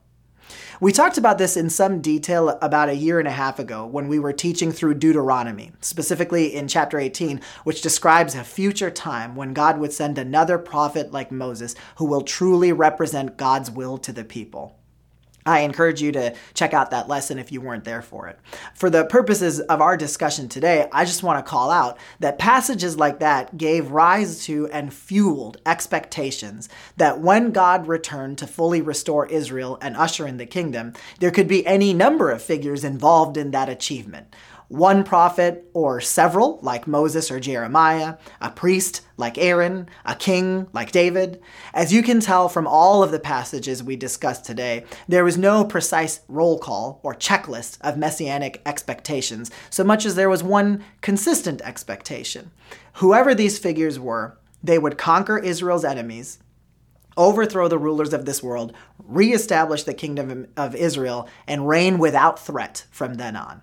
We 0.80 0.90
talked 0.90 1.18
about 1.18 1.36
this 1.36 1.54
in 1.54 1.68
some 1.68 2.00
detail 2.00 2.58
about 2.62 2.88
a 2.88 2.96
year 2.96 3.18
and 3.18 3.28
a 3.28 3.32
half 3.32 3.58
ago 3.58 3.84
when 3.84 4.08
we 4.08 4.18
were 4.18 4.32
teaching 4.32 4.72
through 4.72 4.94
Deuteronomy, 4.94 5.72
specifically 5.82 6.56
in 6.56 6.66
chapter 6.66 6.98
18, 6.98 7.42
which 7.64 7.82
describes 7.82 8.34
a 8.34 8.42
future 8.42 8.90
time 8.90 9.36
when 9.36 9.52
God 9.52 9.78
would 9.78 9.92
send 9.92 10.16
another 10.16 10.56
prophet 10.56 11.12
like 11.12 11.30
Moses 11.30 11.74
who 11.96 12.06
will 12.06 12.22
truly 12.22 12.72
represent 12.72 13.36
God's 13.36 13.70
will 13.70 13.98
to 13.98 14.14
the 14.14 14.24
people. 14.24 14.78
I 15.48 15.60
encourage 15.60 16.02
you 16.02 16.12
to 16.12 16.34
check 16.52 16.74
out 16.74 16.90
that 16.90 17.08
lesson 17.08 17.38
if 17.38 17.50
you 17.50 17.62
weren't 17.62 17.84
there 17.84 18.02
for 18.02 18.28
it. 18.28 18.38
For 18.74 18.90
the 18.90 19.06
purposes 19.06 19.60
of 19.60 19.80
our 19.80 19.96
discussion 19.96 20.48
today, 20.48 20.88
I 20.92 21.06
just 21.06 21.22
want 21.22 21.44
to 21.44 21.50
call 21.50 21.70
out 21.70 21.96
that 22.20 22.38
passages 22.38 22.98
like 22.98 23.20
that 23.20 23.56
gave 23.56 23.90
rise 23.90 24.44
to 24.44 24.68
and 24.68 24.92
fueled 24.92 25.56
expectations 25.64 26.68
that 26.98 27.20
when 27.20 27.52
God 27.52 27.88
returned 27.88 28.36
to 28.38 28.46
fully 28.46 28.82
restore 28.82 29.26
Israel 29.26 29.78
and 29.80 29.96
usher 29.96 30.26
in 30.26 30.36
the 30.36 30.44
kingdom, 30.44 30.92
there 31.18 31.30
could 31.30 31.48
be 31.48 31.66
any 31.66 31.94
number 31.94 32.30
of 32.30 32.42
figures 32.42 32.84
involved 32.84 33.38
in 33.38 33.50
that 33.52 33.70
achievement 33.70 34.34
one 34.68 35.02
prophet 35.02 35.68
or 35.72 36.00
several, 36.00 36.58
like 36.62 36.86
Moses 36.86 37.30
or 37.30 37.40
Jeremiah, 37.40 38.16
a 38.40 38.50
priest 38.50 39.00
like 39.16 39.38
Aaron, 39.38 39.88
a 40.04 40.14
king 40.14 40.68
like 40.72 40.92
David. 40.92 41.40
As 41.72 41.92
you 41.92 42.02
can 42.02 42.20
tell 42.20 42.48
from 42.48 42.66
all 42.66 43.02
of 43.02 43.10
the 43.10 43.18
passages 43.18 43.82
we 43.82 43.96
discussed 43.96 44.44
today, 44.44 44.84
there 45.08 45.24
was 45.24 45.38
no 45.38 45.64
precise 45.64 46.20
roll 46.28 46.58
call 46.58 47.00
or 47.02 47.14
checklist 47.14 47.78
of 47.80 47.96
messianic 47.96 48.60
expectations, 48.66 49.50
so 49.70 49.82
much 49.82 50.04
as 50.04 50.14
there 50.14 50.28
was 50.28 50.42
one 50.42 50.84
consistent 51.00 51.62
expectation. 51.62 52.50
Whoever 52.94 53.34
these 53.34 53.58
figures 53.58 53.98
were, 53.98 54.38
they 54.62 54.78
would 54.78 54.98
conquer 54.98 55.38
Israel's 55.38 55.84
enemies, 55.84 56.40
overthrow 57.16 57.68
the 57.68 57.78
rulers 57.78 58.12
of 58.12 58.26
this 58.26 58.42
world, 58.42 58.74
reestablish 58.98 59.84
the 59.84 59.94
kingdom 59.94 60.46
of 60.56 60.74
Israel, 60.74 61.28
and 61.46 61.68
reign 61.68 61.98
without 61.98 62.38
threat 62.38 62.84
from 62.90 63.14
then 63.14 63.34
on. 63.34 63.62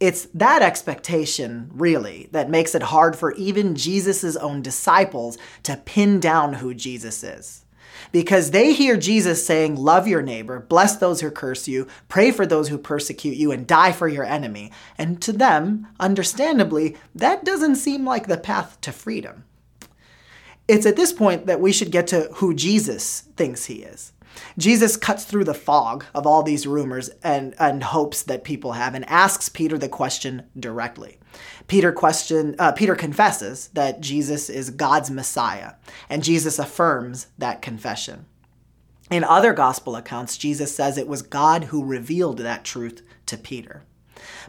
It's 0.00 0.26
that 0.34 0.62
expectation, 0.62 1.70
really, 1.72 2.28
that 2.32 2.50
makes 2.50 2.74
it 2.74 2.82
hard 2.82 3.16
for 3.16 3.32
even 3.34 3.76
Jesus' 3.76 4.36
own 4.36 4.60
disciples 4.60 5.38
to 5.62 5.76
pin 5.76 6.20
down 6.20 6.54
who 6.54 6.74
Jesus 6.74 7.22
is. 7.22 7.64
Because 8.10 8.50
they 8.50 8.72
hear 8.72 8.96
Jesus 8.96 9.46
saying, 9.46 9.76
Love 9.76 10.08
your 10.08 10.22
neighbor, 10.22 10.60
bless 10.60 10.96
those 10.96 11.20
who 11.20 11.30
curse 11.30 11.68
you, 11.68 11.86
pray 12.08 12.32
for 12.32 12.44
those 12.44 12.68
who 12.68 12.78
persecute 12.78 13.36
you, 13.36 13.52
and 13.52 13.66
die 13.66 13.92
for 13.92 14.08
your 14.08 14.24
enemy. 14.24 14.72
And 14.98 15.22
to 15.22 15.32
them, 15.32 15.86
understandably, 16.00 16.96
that 17.14 17.44
doesn't 17.44 17.76
seem 17.76 18.04
like 18.04 18.26
the 18.26 18.36
path 18.36 18.80
to 18.82 18.92
freedom. 18.92 19.44
It's 20.66 20.86
at 20.86 20.96
this 20.96 21.12
point 21.12 21.46
that 21.46 21.60
we 21.60 21.72
should 21.72 21.92
get 21.92 22.06
to 22.08 22.28
who 22.34 22.54
Jesus 22.54 23.20
thinks 23.36 23.66
he 23.66 23.82
is. 23.82 24.12
Jesus 24.58 24.96
cuts 24.96 25.24
through 25.24 25.44
the 25.44 25.54
fog 25.54 26.04
of 26.14 26.26
all 26.26 26.42
these 26.42 26.66
rumors 26.66 27.08
and, 27.22 27.54
and 27.58 27.82
hopes 27.82 28.22
that 28.22 28.44
people 28.44 28.72
have 28.72 28.94
and 28.94 29.04
asks 29.08 29.48
Peter 29.48 29.78
the 29.78 29.88
question 29.88 30.44
directly. 30.58 31.18
Peter 31.66 31.92
question 31.92 32.54
uh, 32.58 32.72
Peter 32.72 32.94
confesses 32.94 33.68
that 33.74 34.00
Jesus 34.00 34.48
is 34.48 34.70
God's 34.70 35.10
Messiah, 35.10 35.74
and 36.08 36.22
Jesus 36.22 36.58
affirms 36.58 37.28
that 37.38 37.62
confession. 37.62 38.26
In 39.10 39.24
other 39.24 39.52
gospel 39.52 39.96
accounts, 39.96 40.38
Jesus 40.38 40.74
says 40.74 40.96
it 40.96 41.08
was 41.08 41.22
God 41.22 41.64
who 41.64 41.84
revealed 41.84 42.38
that 42.38 42.64
truth 42.64 43.02
to 43.26 43.36
Peter. 43.36 43.82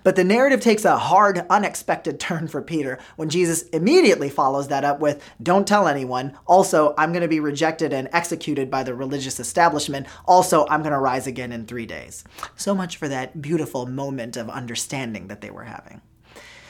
But 0.04 0.16
the 0.16 0.24
narrative 0.24 0.60
takes 0.60 0.86
a 0.86 0.98
hard, 0.98 1.46
unexpected 1.50 2.20
turn 2.20 2.48
for 2.48 2.62
Peter 2.62 3.00
when 3.16 3.30
Jesus 3.30 3.64
immediately 3.70 4.30
follows 4.30 4.68
that 4.70 4.84
up 4.84 5.00
with, 5.00 5.24
Don't 5.42 5.68
tell 5.68 5.88
anyone. 5.88 6.38
Also, 6.46 6.94
I'm 6.98 7.12
going 7.12 7.22
to 7.22 7.28
be 7.28 7.40
rejected 7.40 7.94
and 7.94 8.10
executed 8.12 8.70
by 8.70 8.84
the 8.84 8.94
religious 8.94 9.40
establishment. 9.40 10.08
Also, 10.26 10.66
I'm 10.68 10.82
going 10.82 10.94
to 10.94 11.00
rise 11.00 11.28
again 11.28 11.52
in 11.52 11.66
three 11.66 11.86
days. 11.86 12.24
So 12.56 12.76
much 12.76 12.98
for 12.98 13.08
that 13.08 13.42
beautiful 13.42 13.86
moment 13.86 14.38
of 14.38 14.50
understanding 14.50 15.28
that 15.28 15.42
they 15.42 15.50
were 15.50 15.64
having. 15.64 16.02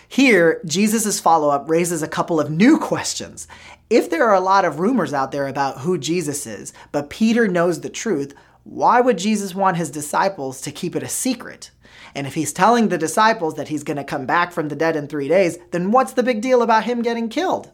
Here, 0.08 0.62
Jesus' 0.66 1.20
follow 1.20 1.50
up 1.50 1.70
raises 1.70 2.04
a 2.04 2.08
couple 2.08 2.40
of 2.40 2.52
new 2.52 2.78
questions. 2.80 3.48
If 3.90 4.10
there 4.10 4.24
are 4.26 4.36
a 4.36 4.40
lot 4.40 4.66
of 4.66 4.80
rumors 4.80 5.14
out 5.14 5.32
there 5.32 5.48
about 5.48 5.80
who 5.80 5.98
Jesus 5.98 6.46
is, 6.46 6.74
but 6.92 7.10
Peter 7.10 7.48
knows 7.48 7.82
the 7.82 7.90
truth, 7.90 8.34
why 8.64 9.02
would 9.02 9.18
Jesus 9.18 9.54
want 9.54 9.78
his 9.78 9.92
disciples 9.92 10.62
to 10.62 10.72
keep 10.72 10.96
it 10.96 11.04
a 11.04 11.10
secret? 11.10 11.72
And 12.16 12.26
if 12.26 12.34
he's 12.34 12.54
telling 12.54 12.88
the 12.88 12.98
disciples 12.98 13.56
that 13.56 13.68
he's 13.68 13.84
going 13.84 13.98
to 13.98 14.04
come 14.04 14.26
back 14.26 14.52
from 14.52 14.70
the 14.70 14.76
dead 14.76 14.96
in 14.96 15.08
three 15.08 15.28
days, 15.28 15.58
then 15.72 15.92
what's 15.92 16.14
the 16.14 16.24
big 16.24 16.42
deal 16.42 16.62
about 16.62 16.86
him 16.86 17.02
getting 17.02 17.30
killed? 17.30 17.72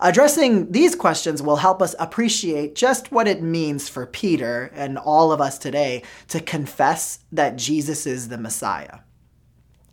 Addressing 0.00 0.72
these 0.72 0.94
questions 0.94 1.42
will 1.42 1.56
help 1.56 1.80
us 1.80 1.94
appreciate 1.98 2.74
just 2.74 3.12
what 3.12 3.28
it 3.28 3.42
means 3.42 3.88
for 3.88 4.06
Peter 4.06 4.70
and 4.74 4.98
all 4.98 5.32
of 5.32 5.40
us 5.40 5.58
today 5.58 6.02
to 6.28 6.40
confess 6.40 7.20
that 7.32 7.56
Jesus 7.56 8.06
is 8.06 8.28
the 8.28 8.38
Messiah. 8.38 8.98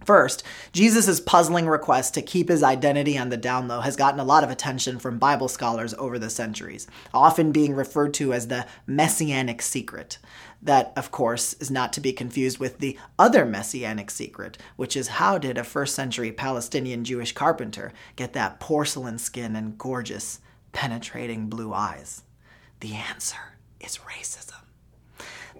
First, 0.05 0.43
Jesus' 0.73 1.19
puzzling 1.19 1.67
request 1.67 2.15
to 2.15 2.23
keep 2.23 2.49
his 2.49 2.63
identity 2.63 3.17
on 3.17 3.29
the 3.29 3.37
down 3.37 3.67
low 3.67 3.81
has 3.81 3.95
gotten 3.95 4.19
a 4.19 4.25
lot 4.25 4.43
of 4.43 4.49
attention 4.49 4.97
from 4.97 5.19
Bible 5.19 5.47
scholars 5.47 5.93
over 5.93 6.17
the 6.17 6.29
centuries, 6.29 6.87
often 7.13 7.51
being 7.51 7.75
referred 7.75 8.13
to 8.15 8.33
as 8.33 8.47
the 8.47 8.65
messianic 8.87 9.61
secret. 9.61 10.17
That, 10.63 10.93
of 10.95 11.11
course, 11.11 11.53
is 11.55 11.71
not 11.71 11.91
to 11.93 12.01
be 12.01 12.13
confused 12.13 12.59
with 12.59 12.77
the 12.77 12.97
other 13.17 13.45
messianic 13.45 14.11
secret, 14.11 14.57
which 14.75 14.95
is 14.95 15.07
how 15.07 15.37
did 15.37 15.57
a 15.57 15.63
first 15.63 15.95
century 15.95 16.31
Palestinian 16.31 17.03
Jewish 17.03 17.31
carpenter 17.31 17.93
get 18.15 18.33
that 18.33 18.59
porcelain 18.59 19.17
skin 19.17 19.55
and 19.55 19.77
gorgeous, 19.77 20.39
penetrating 20.71 21.47
blue 21.47 21.73
eyes? 21.73 22.23
The 22.79 22.93
answer 22.93 23.57
is 23.79 23.99
racism. 24.07 24.61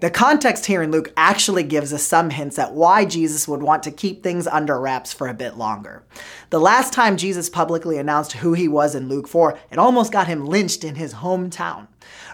The 0.02 0.10
context 0.10 0.66
here 0.66 0.82
in 0.82 0.90
Luke 0.90 1.12
actually 1.16 1.62
gives 1.62 1.92
us 1.92 2.02
some 2.02 2.30
hints 2.30 2.58
at 2.58 2.72
why 2.72 3.04
Jesus 3.04 3.46
would 3.46 3.62
want 3.62 3.84
to 3.84 3.92
keep 3.92 4.22
things 4.22 4.48
under 4.48 4.80
wraps 4.80 5.12
for 5.12 5.28
a 5.28 5.34
bit 5.34 5.56
longer. 5.56 6.02
The 6.50 6.58
last 6.58 6.92
time 6.92 7.16
Jesus 7.16 7.48
publicly 7.48 7.98
announced 7.98 8.32
who 8.32 8.52
he 8.52 8.66
was 8.66 8.96
in 8.96 9.08
Luke 9.08 9.28
4, 9.28 9.56
it 9.70 9.78
almost 9.78 10.10
got 10.10 10.26
him 10.26 10.44
lynched 10.44 10.82
in 10.82 10.96
his 10.96 11.14
hometown. 11.14 11.86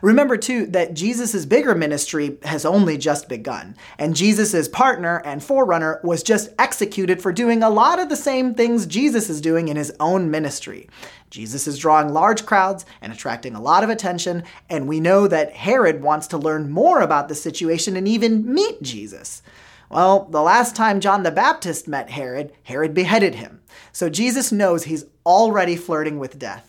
Remember, 0.03 0.37
too, 0.37 0.67
that 0.67 0.95
Jesus' 0.95 1.45
bigger 1.45 1.75
ministry 1.75 2.39
has 2.45 2.65
only 2.65 2.97
just 2.97 3.29
begun, 3.29 3.77
and 3.99 4.15
Jesus' 4.15 4.69
partner 4.69 5.21
and 5.25 5.43
forerunner 5.43 6.01
was 6.05 6.23
just 6.23 6.51
executed 6.59 7.21
for 7.21 7.33
doing 7.33 7.63
a 7.63 7.71
lot 7.71 7.99
of 7.99 8.09
the 8.09 8.17
same 8.17 8.55
things 8.55 8.87
Jesus 8.87 9.29
is 9.29 9.41
doing 9.41 9.69
in 9.69 9.77
his 9.77 9.93
own 9.99 10.31
ministry. 10.31 10.89
Jesus 11.31 11.67
is 11.67 11.79
drawing 11.79 12.13
large 12.13 12.47
crowds 12.47 12.87
and 13.03 13.13
attracting 13.13 13.55
a 13.55 13.61
lot 13.61 13.85
of 13.85 13.91
attention, 13.91 14.45
and 14.71 14.89
we 14.89 15.01
know 15.01 15.27
that 15.27 15.53
Herod 15.53 16.03
wants 16.03 16.27
to 16.29 16.39
learn 16.39 16.71
more 16.71 17.01
about 17.01 17.29
the 17.29 17.35
situation 17.35 17.97
and 17.97 18.07
even 18.07 18.53
meet 18.53 18.83
Jesus. 18.83 19.43
Well, 19.91 20.27
the 20.27 20.43
last 20.43 20.77
time 20.77 21.01
John 21.01 21.23
the 21.23 21.31
Baptist 21.31 21.89
met 21.89 22.11
Herod, 22.11 22.53
Herod 22.65 22.95
beheaded 22.95 23.37
him. 23.37 23.63
So 23.91 24.09
Jesus 24.09 24.53
knows 24.53 24.85
he's 24.85 25.07
already 25.25 25.77
flirting 25.77 26.19
with 26.19 26.39
death. 26.39 26.68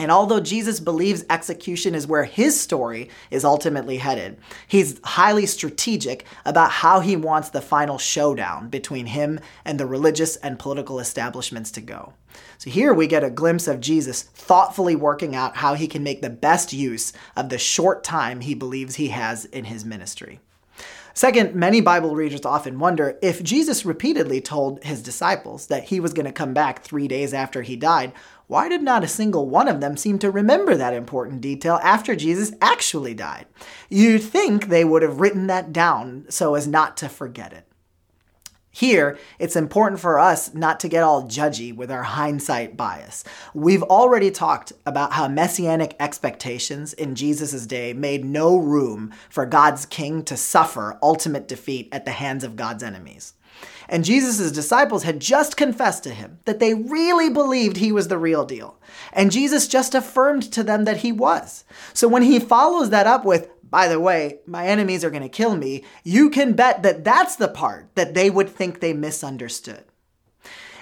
And 0.00 0.10
although 0.10 0.40
Jesus 0.40 0.80
believes 0.80 1.26
execution 1.28 1.94
is 1.94 2.06
where 2.06 2.24
his 2.24 2.58
story 2.58 3.10
is 3.30 3.44
ultimately 3.44 3.98
headed, 3.98 4.38
he's 4.66 4.98
highly 5.04 5.44
strategic 5.44 6.24
about 6.46 6.70
how 6.70 7.00
he 7.00 7.16
wants 7.16 7.50
the 7.50 7.60
final 7.60 7.98
showdown 7.98 8.70
between 8.70 9.04
him 9.04 9.40
and 9.62 9.78
the 9.78 9.84
religious 9.84 10.36
and 10.36 10.58
political 10.58 11.00
establishments 11.00 11.70
to 11.72 11.82
go. 11.82 12.14
So 12.56 12.70
here 12.70 12.94
we 12.94 13.08
get 13.08 13.22
a 13.22 13.28
glimpse 13.28 13.68
of 13.68 13.80
Jesus 13.80 14.22
thoughtfully 14.22 14.96
working 14.96 15.36
out 15.36 15.56
how 15.58 15.74
he 15.74 15.86
can 15.86 16.02
make 16.02 16.22
the 16.22 16.30
best 16.30 16.72
use 16.72 17.12
of 17.36 17.50
the 17.50 17.58
short 17.58 18.02
time 18.02 18.40
he 18.40 18.54
believes 18.54 18.94
he 18.94 19.08
has 19.08 19.44
in 19.44 19.66
his 19.66 19.84
ministry. 19.84 20.40
Second, 21.14 21.54
many 21.54 21.80
Bible 21.80 22.14
readers 22.14 22.44
often 22.44 22.78
wonder 22.78 23.18
if 23.20 23.42
Jesus 23.42 23.84
repeatedly 23.84 24.40
told 24.40 24.82
his 24.84 25.02
disciples 25.02 25.66
that 25.66 25.84
he 25.84 26.00
was 26.00 26.12
going 26.12 26.26
to 26.26 26.32
come 26.32 26.54
back 26.54 26.82
three 26.82 27.08
days 27.08 27.34
after 27.34 27.62
he 27.62 27.76
died, 27.76 28.12
why 28.46 28.68
did 28.68 28.82
not 28.82 29.04
a 29.04 29.08
single 29.08 29.48
one 29.48 29.68
of 29.68 29.80
them 29.80 29.96
seem 29.96 30.18
to 30.20 30.30
remember 30.30 30.74
that 30.76 30.94
important 30.94 31.40
detail 31.40 31.78
after 31.82 32.16
Jesus 32.16 32.52
actually 32.60 33.14
died? 33.14 33.46
You'd 33.88 34.22
think 34.22 34.66
they 34.66 34.84
would 34.84 35.02
have 35.02 35.20
written 35.20 35.46
that 35.46 35.72
down 35.72 36.26
so 36.28 36.54
as 36.54 36.66
not 36.66 36.96
to 36.98 37.08
forget 37.08 37.52
it. 37.52 37.69
Here, 38.72 39.18
it's 39.40 39.56
important 39.56 40.00
for 40.00 40.18
us 40.18 40.54
not 40.54 40.78
to 40.80 40.88
get 40.88 41.02
all 41.02 41.24
judgy 41.24 41.74
with 41.74 41.90
our 41.90 42.04
hindsight 42.04 42.76
bias. 42.76 43.24
We've 43.52 43.82
already 43.82 44.30
talked 44.30 44.72
about 44.86 45.12
how 45.14 45.26
messianic 45.26 45.96
expectations 45.98 46.92
in 46.92 47.16
Jesus' 47.16 47.66
day 47.66 47.92
made 47.92 48.24
no 48.24 48.56
room 48.56 49.12
for 49.28 49.44
God's 49.44 49.86
king 49.86 50.22
to 50.24 50.36
suffer 50.36 50.98
ultimate 51.02 51.48
defeat 51.48 51.88
at 51.90 52.04
the 52.04 52.12
hands 52.12 52.44
of 52.44 52.54
God's 52.54 52.84
enemies. 52.84 53.34
And 53.88 54.04
Jesus' 54.04 54.52
disciples 54.52 55.02
had 55.02 55.20
just 55.20 55.56
confessed 55.56 56.04
to 56.04 56.10
him 56.10 56.38
that 56.44 56.60
they 56.60 56.74
really 56.74 57.28
believed 57.28 57.76
he 57.76 57.90
was 57.90 58.06
the 58.06 58.18
real 58.18 58.44
deal. 58.44 58.78
And 59.12 59.32
Jesus 59.32 59.66
just 59.66 59.96
affirmed 59.96 60.44
to 60.52 60.62
them 60.62 60.84
that 60.84 60.98
he 60.98 61.10
was. 61.10 61.64
So 61.92 62.06
when 62.06 62.22
he 62.22 62.38
follows 62.38 62.90
that 62.90 63.08
up 63.08 63.24
with, 63.24 63.50
by 63.70 63.88
the 63.88 64.00
way, 64.00 64.40
my 64.46 64.66
enemies 64.66 65.04
are 65.04 65.10
going 65.10 65.22
to 65.22 65.28
kill 65.28 65.56
me, 65.56 65.84
you 66.04 66.28
can 66.28 66.54
bet 66.54 66.82
that 66.82 67.04
that's 67.04 67.36
the 67.36 67.48
part 67.48 67.88
that 67.94 68.14
they 68.14 68.28
would 68.28 68.48
think 68.48 68.80
they 68.80 68.92
misunderstood. 68.92 69.84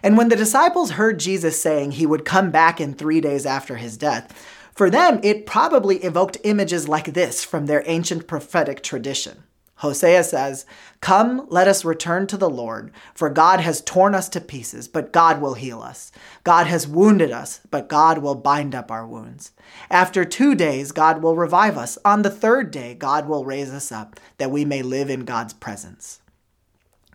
And 0.03 0.17
when 0.17 0.29
the 0.29 0.37
disciples 0.37 0.93
heard 0.93 1.19
Jesus 1.19 1.61
saying 1.61 1.93
he 1.93 2.07
would 2.07 2.25
come 2.25 2.51
back 2.51 2.81
in 2.81 2.95
three 2.95 3.21
days 3.21 3.45
after 3.45 3.77
his 3.77 3.97
death, 3.97 4.33
for 4.75 4.91
them, 4.91 5.19
it 5.25 5.45
probably 5.45 5.97
evoked 5.99 6.37
images 6.45 6.89
like 6.89 7.13
this 7.13 7.43
from 7.45 7.67
their 7.67 7.83
ancient 7.87 8.29
prophetic 8.29 8.83
tradition. 8.83 9.43
Hosea 9.79 10.25
says, 10.25 10.67
Come, 11.01 11.47
let 11.51 11.69
us 11.69 11.85
return 11.85 12.27
to 12.29 12.37
the 12.37 12.51
Lord, 12.51 12.91
for 13.15 13.31
God 13.31 13.61
has 13.61 13.81
torn 13.81 14.15
us 14.15 14.29
to 14.31 14.41
pieces, 14.41 14.89
but 14.89 15.13
God 15.13 15.41
will 15.41 15.55
heal 15.55 15.81
us. 15.81 16.11
God 16.43 16.67
has 16.67 16.89
wounded 16.89 17.31
us, 17.31 17.61
but 17.71 17.89
God 17.89 18.19
will 18.19 18.35
bind 18.35 18.75
up 18.75 18.91
our 18.91 19.07
wounds. 19.07 19.53
After 19.89 20.25
two 20.25 20.57
days, 20.57 20.91
God 20.91 21.23
will 21.23 21.37
revive 21.37 21.79
us. 21.79 21.97
On 22.05 22.23
the 22.23 22.31
third 22.31 22.73
day, 22.73 22.95
God 22.95 23.29
will 23.29 23.45
raise 23.45 23.71
us 23.71 23.93
up, 23.93 24.19
that 24.39 24.51
we 24.51 24.65
may 24.65 24.83
live 24.83 25.11
in 25.11 25.25
God's 25.25 25.53
presence. 25.53 26.21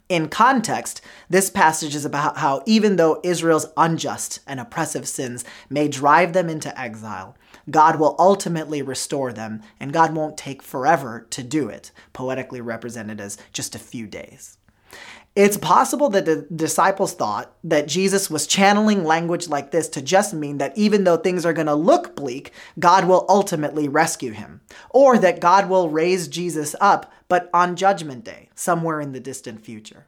In 0.07 0.29
context, 0.29 1.01
this 1.29 1.49
passage 1.49 1.95
is 1.95 2.05
about 2.05 2.37
how 2.37 2.61
even 2.65 2.95
though 2.95 3.19
Israel's 3.23 3.67
unjust 3.75 4.39
and 4.47 4.59
oppressive 4.59 5.07
sins 5.07 5.43
may 5.69 5.87
drive 5.87 6.31
them 6.31 6.49
into 6.49 6.79
exile, 6.79 7.35
God 7.69 7.99
will 7.99 8.15
ultimately 8.19 8.81
restore 8.81 9.31
them, 9.33 9.61
and 9.79 9.93
God 9.93 10.15
won't 10.15 10.37
take 10.37 10.61
forever 10.61 11.27
to 11.29 11.43
do 11.43 11.69
it, 11.69 11.91
poetically 12.11 12.61
represented 12.61 13.21
as 13.21 13.37
just 13.51 13.75
a 13.75 13.79
few 13.79 14.07
days. 14.07 14.57
It's 15.35 15.57
possible 15.57 16.09
that 16.09 16.25
the 16.25 16.47
disciples 16.55 17.13
thought 17.13 17.55
that 17.63 17.87
Jesus 17.87 18.29
was 18.29 18.45
channeling 18.45 19.03
language 19.03 19.47
like 19.47 19.71
this 19.71 19.89
to 19.89 20.01
just 20.01 20.31
mean 20.31 20.59
that 20.59 20.77
even 20.77 21.05
though 21.05 21.17
things 21.17 21.43
are 21.43 21.53
going 21.53 21.65
to 21.65 21.73
look 21.73 22.15
bleak, 22.15 22.51
God 22.77 23.05
will 23.05 23.25
ultimately 23.27 23.87
rescue 23.87 24.31
him. 24.31 24.61
Or 24.91 25.17
that 25.17 25.39
God 25.39 25.69
will 25.69 25.89
raise 25.89 26.27
Jesus 26.27 26.75
up, 26.79 27.11
but 27.27 27.49
on 27.51 27.75
Judgment 27.75 28.23
Day, 28.23 28.49
somewhere 28.53 29.01
in 29.01 29.11
the 29.11 29.19
distant 29.19 29.65
future. 29.65 30.05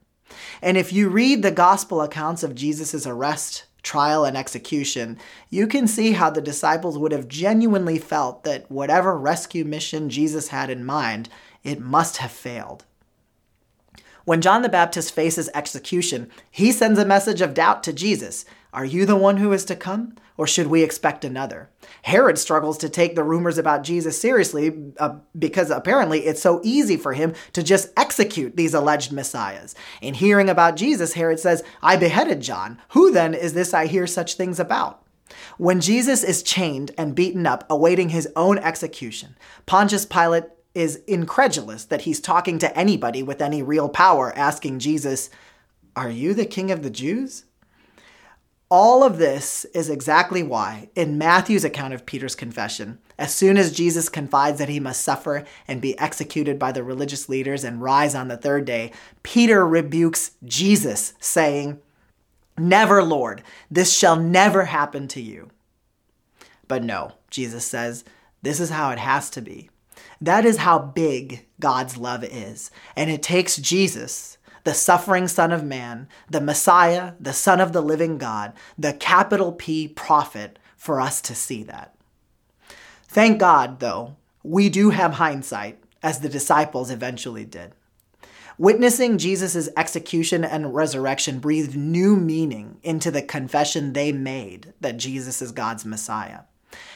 And 0.61 0.77
if 0.77 0.93
you 0.93 1.09
read 1.09 1.41
the 1.41 1.49
gospel 1.49 2.01
accounts 2.01 2.43
of 2.43 2.53
Jesus' 2.53 3.07
arrest, 3.07 3.65
trial 3.85 4.25
and 4.25 4.35
execution, 4.35 5.17
you 5.49 5.67
can 5.67 5.87
see 5.87 6.11
how 6.11 6.29
the 6.29 6.41
disciples 6.41 6.97
would 6.97 7.13
have 7.13 7.29
genuinely 7.29 7.97
felt 7.97 8.43
that 8.43 8.69
whatever 8.69 9.17
rescue 9.17 9.63
mission 9.63 10.09
Jesus 10.09 10.49
had 10.49 10.69
in 10.69 10.83
mind, 10.83 11.29
it 11.63 11.79
must 11.79 12.17
have 12.17 12.31
failed. 12.31 12.83
When 14.25 14.41
John 14.41 14.63
the 14.63 14.69
Baptist 14.69 15.13
faces 15.13 15.49
execution, 15.53 16.31
he 16.49 16.71
sends 16.71 16.99
a 16.99 17.05
message 17.05 17.41
of 17.41 17.53
doubt 17.53 17.83
to 17.83 17.93
Jesus 17.93 18.43
Are 18.75 18.83
you 18.83 19.05
the 19.05 19.15
one 19.15 19.37
who 19.37 19.53
is 19.53 19.63
to 19.65 19.75
come? 19.75 20.15
Or 20.37 20.45
should 20.45 20.67
we 20.67 20.83
expect 20.83 21.23
another? 21.23 21.69
Herod 22.01 22.37
struggles 22.37 22.77
to 22.79 22.89
take 22.89 23.15
the 23.15 23.23
rumors 23.23 23.57
about 23.57 23.83
Jesus 23.83 24.19
seriously 24.19 24.91
uh, 24.99 25.15
because 25.39 25.71
apparently 25.71 26.25
it's 26.25 26.41
so 26.41 26.59
easy 26.61 26.97
for 26.97 27.13
him 27.13 27.33
to 27.53 27.63
just 27.63 27.87
execute 27.95 28.57
these 28.57 28.73
alleged 28.73 29.13
messiahs. 29.13 29.75
In 30.01 30.13
hearing 30.13 30.49
about 30.49 30.75
Jesus, 30.75 31.13
Herod 31.13 31.39
says, 31.39 31.63
I 31.81 31.95
beheaded 31.95 32.41
John. 32.41 32.81
Who 32.89 33.13
then 33.13 33.33
is 33.33 33.53
this 33.53 33.73
I 33.73 33.85
hear 33.85 34.05
such 34.05 34.35
things 34.35 34.59
about? 34.59 35.01
When 35.57 35.79
Jesus 35.79 36.21
is 36.21 36.43
chained 36.43 36.91
and 36.97 37.15
beaten 37.15 37.47
up, 37.47 37.63
awaiting 37.69 38.09
his 38.09 38.27
own 38.35 38.57
execution, 38.57 39.37
Pontius 39.65 40.05
Pilate 40.05 40.45
is 40.73 40.97
incredulous 41.07 41.85
that 41.85 42.01
he's 42.01 42.19
talking 42.19 42.59
to 42.59 42.77
anybody 42.77 43.23
with 43.23 43.41
any 43.41 43.63
real 43.63 43.87
power, 43.87 44.33
asking 44.35 44.79
Jesus, 44.79 45.29
Are 45.95 46.09
you 46.09 46.33
the 46.33 46.45
king 46.45 46.71
of 46.71 46.83
the 46.83 46.89
Jews? 46.89 47.45
All 48.69 49.03
of 49.03 49.17
this 49.17 49.63
is 49.73 49.89
exactly 49.89 50.41
why, 50.41 50.89
in 50.95 51.17
Matthew's 51.17 51.63
account 51.63 51.93
of 51.93 52.05
Peter's 52.05 52.35
confession, 52.35 52.97
as 53.17 53.33
soon 53.33 53.57
as 53.57 53.71
Jesus 53.71 54.09
confides 54.09 54.57
that 54.57 54.69
he 54.69 54.79
must 54.79 55.01
suffer 55.01 55.45
and 55.67 55.81
be 55.81 55.97
executed 55.99 56.57
by 56.57 56.71
the 56.71 56.83
religious 56.83 57.29
leaders 57.29 57.63
and 57.63 57.81
rise 57.81 58.15
on 58.15 58.27
the 58.27 58.37
third 58.37 58.65
day, 58.65 58.91
Peter 59.21 59.65
rebukes 59.65 60.31
Jesus, 60.43 61.13
saying, 61.19 61.79
Never, 62.57 63.03
Lord, 63.03 63.43
this 63.69 63.95
shall 63.95 64.15
never 64.15 64.65
happen 64.65 65.07
to 65.09 65.21
you. 65.21 65.49
But 66.67 66.83
no, 66.83 67.13
Jesus 67.29 67.65
says, 67.65 68.03
this 68.45 68.59
is 68.59 68.69
how 68.69 68.91
it 68.91 68.99
has 68.99 69.31
to 69.31 69.41
be. 69.41 69.71
That 70.21 70.45
is 70.45 70.57
how 70.57 70.77
big 70.77 71.47
God's 71.59 71.97
love 71.97 72.23
is. 72.23 72.69
And 72.95 73.09
it 73.09 73.23
takes 73.23 73.57
Jesus, 73.57 74.37
the 74.65 74.73
suffering 74.73 75.27
Son 75.27 75.53
of 75.53 75.63
Man, 75.63 76.09
the 76.29 76.41
Messiah, 76.41 77.13
the 77.19 77.33
Son 77.33 77.61
of 77.61 77.71
the 77.71 77.81
living 77.81 78.17
God, 78.17 78.51
the 78.77 78.93
capital 78.93 79.53
P 79.53 79.87
prophet, 79.87 80.59
for 80.75 80.99
us 80.99 81.21
to 81.21 81.33
see 81.33 81.63
that. 81.63 81.95
Thank 83.07 83.39
God, 83.39 83.79
though, 83.79 84.17
we 84.43 84.67
do 84.69 84.89
have 84.89 85.13
hindsight, 85.13 85.81
as 86.03 86.19
the 86.19 86.29
disciples 86.29 86.91
eventually 86.91 87.45
did. 87.45 87.73
Witnessing 88.57 89.17
Jesus' 89.17 89.69
execution 89.75 90.43
and 90.43 90.73
resurrection 90.73 91.39
breathed 91.39 91.75
new 91.75 92.15
meaning 92.15 92.77
into 92.83 93.11
the 93.11 93.21
confession 93.21 93.93
they 93.93 94.11
made 94.11 94.73
that 94.81 94.97
Jesus 94.97 95.41
is 95.41 95.51
God's 95.51 95.85
Messiah. 95.85 96.41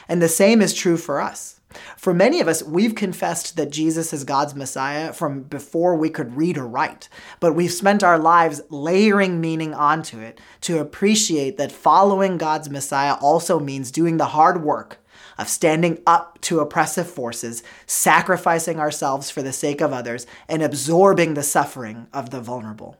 And 0.08 0.20
the 0.20 0.28
same 0.28 0.62
is 0.62 0.74
true 0.74 0.96
for 0.96 1.20
us. 1.20 1.59
For 1.96 2.12
many 2.12 2.40
of 2.40 2.48
us, 2.48 2.62
we've 2.62 2.94
confessed 2.94 3.56
that 3.56 3.70
Jesus 3.70 4.12
is 4.12 4.24
God's 4.24 4.54
Messiah 4.54 5.12
from 5.12 5.42
before 5.42 5.94
we 5.96 6.10
could 6.10 6.36
read 6.36 6.58
or 6.58 6.66
write, 6.66 7.08
but 7.38 7.54
we've 7.54 7.72
spent 7.72 8.02
our 8.02 8.18
lives 8.18 8.60
layering 8.70 9.40
meaning 9.40 9.72
onto 9.74 10.18
it 10.18 10.40
to 10.62 10.78
appreciate 10.78 11.56
that 11.58 11.72
following 11.72 12.38
God's 12.38 12.68
Messiah 12.70 13.14
also 13.20 13.60
means 13.60 13.90
doing 13.90 14.16
the 14.16 14.26
hard 14.26 14.62
work 14.62 14.98
of 15.38 15.48
standing 15.48 15.98
up 16.06 16.40
to 16.42 16.60
oppressive 16.60 17.08
forces, 17.08 17.62
sacrificing 17.86 18.78
ourselves 18.78 19.30
for 19.30 19.42
the 19.42 19.52
sake 19.52 19.80
of 19.80 19.92
others, 19.92 20.26
and 20.48 20.62
absorbing 20.62 21.34
the 21.34 21.42
suffering 21.42 22.08
of 22.12 22.30
the 22.30 22.40
vulnerable. 22.40 22.98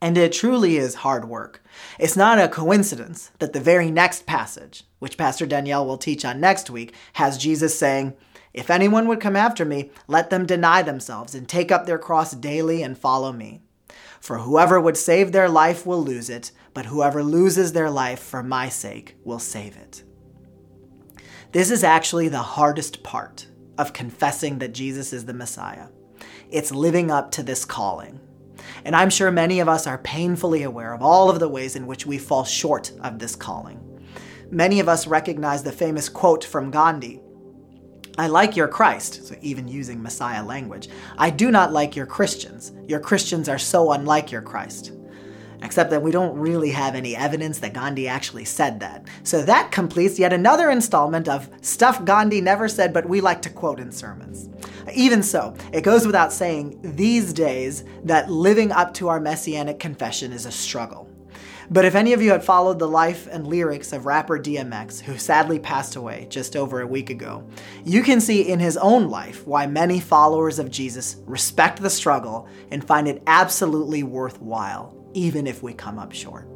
And 0.00 0.18
it 0.18 0.32
truly 0.32 0.76
is 0.76 0.96
hard 0.96 1.28
work. 1.28 1.62
It's 1.98 2.16
not 2.16 2.38
a 2.38 2.48
coincidence 2.48 3.30
that 3.38 3.52
the 3.52 3.60
very 3.60 3.90
next 3.90 4.26
passage, 4.26 4.84
which 5.04 5.18
Pastor 5.18 5.44
Danielle 5.44 5.84
will 5.84 5.98
teach 5.98 6.24
on 6.24 6.40
next 6.40 6.70
week, 6.70 6.94
has 7.12 7.36
Jesus 7.36 7.78
saying, 7.78 8.14
If 8.54 8.70
anyone 8.70 9.06
would 9.06 9.20
come 9.20 9.36
after 9.36 9.62
me, 9.62 9.90
let 10.08 10.30
them 10.30 10.46
deny 10.46 10.80
themselves 10.80 11.34
and 11.34 11.46
take 11.46 11.70
up 11.70 11.84
their 11.84 11.98
cross 11.98 12.32
daily 12.32 12.82
and 12.82 12.96
follow 12.96 13.30
me. 13.30 13.60
For 14.18 14.38
whoever 14.38 14.80
would 14.80 14.96
save 14.96 15.30
their 15.32 15.50
life 15.50 15.84
will 15.84 16.02
lose 16.02 16.30
it, 16.30 16.52
but 16.72 16.86
whoever 16.86 17.22
loses 17.22 17.74
their 17.74 17.90
life 17.90 18.18
for 18.18 18.42
my 18.42 18.70
sake 18.70 19.16
will 19.24 19.38
save 19.38 19.76
it. 19.76 20.04
This 21.52 21.70
is 21.70 21.84
actually 21.84 22.28
the 22.28 22.38
hardest 22.38 23.02
part 23.02 23.46
of 23.76 23.92
confessing 23.92 24.58
that 24.60 24.72
Jesus 24.72 25.12
is 25.12 25.26
the 25.26 25.34
Messiah. 25.34 25.88
It's 26.50 26.72
living 26.72 27.10
up 27.10 27.30
to 27.32 27.42
this 27.42 27.66
calling 27.66 28.20
and 28.84 28.94
I'm 28.94 29.10
sure 29.10 29.30
many 29.30 29.60
of 29.60 29.68
us 29.68 29.86
are 29.86 29.98
painfully 29.98 30.62
aware 30.62 30.92
of 30.92 31.02
all 31.02 31.30
of 31.30 31.40
the 31.40 31.48
ways 31.48 31.76
in 31.76 31.86
which 31.86 32.06
we 32.06 32.18
fall 32.18 32.44
short 32.44 32.92
of 33.00 33.18
this 33.18 33.36
calling. 33.36 33.83
Many 34.50 34.80
of 34.80 34.88
us 34.88 35.06
recognize 35.06 35.62
the 35.62 35.72
famous 35.72 36.08
quote 36.08 36.44
from 36.44 36.70
Gandhi 36.70 37.20
I 38.16 38.28
like 38.28 38.54
your 38.54 38.68
Christ, 38.68 39.26
so 39.26 39.34
even 39.42 39.66
using 39.66 40.00
Messiah 40.00 40.44
language. 40.44 40.88
I 41.18 41.30
do 41.30 41.50
not 41.50 41.72
like 41.72 41.96
your 41.96 42.06
Christians. 42.06 42.72
Your 42.86 43.00
Christians 43.00 43.48
are 43.48 43.58
so 43.58 43.90
unlike 43.90 44.30
your 44.30 44.42
Christ. 44.42 44.92
Except 45.62 45.90
that 45.90 46.02
we 46.02 46.12
don't 46.12 46.38
really 46.38 46.70
have 46.70 46.94
any 46.94 47.16
evidence 47.16 47.58
that 47.58 47.72
Gandhi 47.72 48.06
actually 48.06 48.44
said 48.44 48.78
that. 48.80 49.08
So 49.24 49.42
that 49.42 49.72
completes 49.72 50.18
yet 50.18 50.32
another 50.32 50.70
installment 50.70 51.28
of 51.28 51.48
stuff 51.60 52.04
Gandhi 52.04 52.40
never 52.40 52.68
said, 52.68 52.92
but 52.92 53.08
we 53.08 53.20
like 53.20 53.42
to 53.42 53.50
quote 53.50 53.80
in 53.80 53.90
sermons. 53.90 54.48
Even 54.94 55.22
so, 55.22 55.56
it 55.72 55.80
goes 55.80 56.06
without 56.06 56.32
saying 56.32 56.78
these 56.82 57.32
days 57.32 57.82
that 58.04 58.30
living 58.30 58.70
up 58.70 58.94
to 58.94 59.08
our 59.08 59.18
messianic 59.18 59.80
confession 59.80 60.32
is 60.32 60.46
a 60.46 60.52
struggle. 60.52 61.10
But 61.70 61.84
if 61.84 61.94
any 61.94 62.12
of 62.12 62.20
you 62.20 62.30
had 62.30 62.44
followed 62.44 62.78
the 62.78 62.88
life 62.88 63.26
and 63.30 63.46
lyrics 63.46 63.92
of 63.92 64.06
rapper 64.06 64.38
DMX, 64.38 65.00
who 65.00 65.16
sadly 65.16 65.58
passed 65.58 65.96
away 65.96 66.26
just 66.28 66.56
over 66.56 66.80
a 66.80 66.86
week 66.86 67.10
ago, 67.10 67.48
you 67.84 68.02
can 68.02 68.20
see 68.20 68.48
in 68.48 68.58
his 68.58 68.76
own 68.76 69.08
life 69.08 69.46
why 69.46 69.66
many 69.66 70.00
followers 70.00 70.58
of 70.58 70.70
Jesus 70.70 71.16
respect 71.26 71.80
the 71.80 71.90
struggle 71.90 72.48
and 72.70 72.86
find 72.86 73.08
it 73.08 73.22
absolutely 73.26 74.02
worthwhile, 74.02 74.94
even 75.14 75.46
if 75.46 75.62
we 75.62 75.72
come 75.72 75.98
up 75.98 76.12
short. 76.12 76.48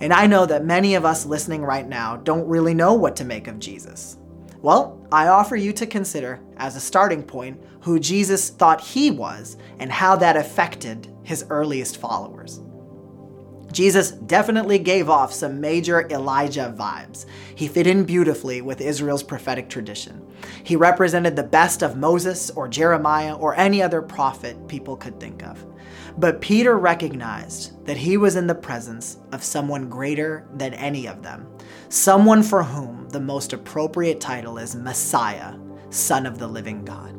And 0.00 0.12
I 0.12 0.26
know 0.26 0.44
that 0.46 0.64
many 0.64 0.94
of 0.94 1.04
us 1.04 1.24
listening 1.24 1.62
right 1.62 1.88
now 1.88 2.16
don't 2.16 2.48
really 2.48 2.74
know 2.74 2.94
what 2.94 3.16
to 3.16 3.24
make 3.24 3.46
of 3.46 3.58
Jesus. 3.58 4.18
Well, 4.60 5.06
I 5.12 5.28
offer 5.28 5.54
you 5.54 5.72
to 5.74 5.86
consider, 5.86 6.40
as 6.56 6.76
a 6.76 6.80
starting 6.80 7.22
point, 7.22 7.62
who 7.82 8.00
Jesus 8.00 8.50
thought 8.50 8.80
he 8.80 9.10
was 9.10 9.56
and 9.78 9.92
how 9.92 10.16
that 10.16 10.36
affected 10.36 11.08
his 11.22 11.46
earliest 11.50 11.98
followers. 11.98 12.60
Jesus 13.76 14.12
definitely 14.12 14.78
gave 14.78 15.10
off 15.10 15.34
some 15.34 15.60
major 15.60 16.08
Elijah 16.08 16.74
vibes. 16.74 17.26
He 17.54 17.68
fit 17.68 17.86
in 17.86 18.04
beautifully 18.04 18.62
with 18.62 18.80
Israel's 18.80 19.22
prophetic 19.22 19.68
tradition. 19.68 20.26
He 20.64 20.76
represented 20.76 21.36
the 21.36 21.42
best 21.42 21.82
of 21.82 21.94
Moses 21.94 22.48
or 22.48 22.68
Jeremiah 22.68 23.34
or 23.34 23.54
any 23.54 23.82
other 23.82 24.00
prophet 24.00 24.66
people 24.66 24.96
could 24.96 25.20
think 25.20 25.42
of. 25.42 25.62
But 26.16 26.40
Peter 26.40 26.78
recognized 26.78 27.84
that 27.84 27.98
he 27.98 28.16
was 28.16 28.34
in 28.34 28.46
the 28.46 28.54
presence 28.54 29.18
of 29.32 29.44
someone 29.44 29.90
greater 29.90 30.48
than 30.54 30.72
any 30.72 31.06
of 31.06 31.22
them, 31.22 31.46
someone 31.90 32.42
for 32.42 32.62
whom 32.62 33.10
the 33.10 33.20
most 33.20 33.52
appropriate 33.52 34.22
title 34.22 34.56
is 34.56 34.74
Messiah, 34.74 35.54
Son 35.90 36.24
of 36.24 36.38
the 36.38 36.48
Living 36.48 36.82
God. 36.82 37.14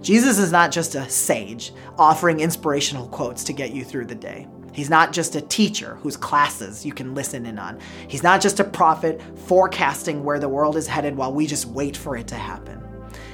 Jesus 0.00 0.38
is 0.38 0.52
not 0.52 0.70
just 0.70 0.94
a 0.94 1.10
sage 1.10 1.72
offering 1.98 2.38
inspirational 2.38 3.08
quotes 3.08 3.42
to 3.42 3.52
get 3.52 3.72
you 3.72 3.82
through 3.82 4.06
the 4.06 4.14
day. 4.14 4.46
He's 4.74 4.90
not 4.90 5.12
just 5.12 5.36
a 5.36 5.40
teacher 5.40 5.94
whose 6.02 6.16
classes 6.16 6.84
you 6.84 6.92
can 6.92 7.14
listen 7.14 7.46
in 7.46 7.60
on. 7.60 7.78
He's 8.08 8.24
not 8.24 8.40
just 8.40 8.58
a 8.58 8.64
prophet 8.64 9.22
forecasting 9.46 10.24
where 10.24 10.40
the 10.40 10.48
world 10.48 10.76
is 10.76 10.88
headed 10.88 11.16
while 11.16 11.32
we 11.32 11.46
just 11.46 11.66
wait 11.66 11.96
for 11.96 12.16
it 12.16 12.26
to 12.28 12.34
happen. 12.34 12.82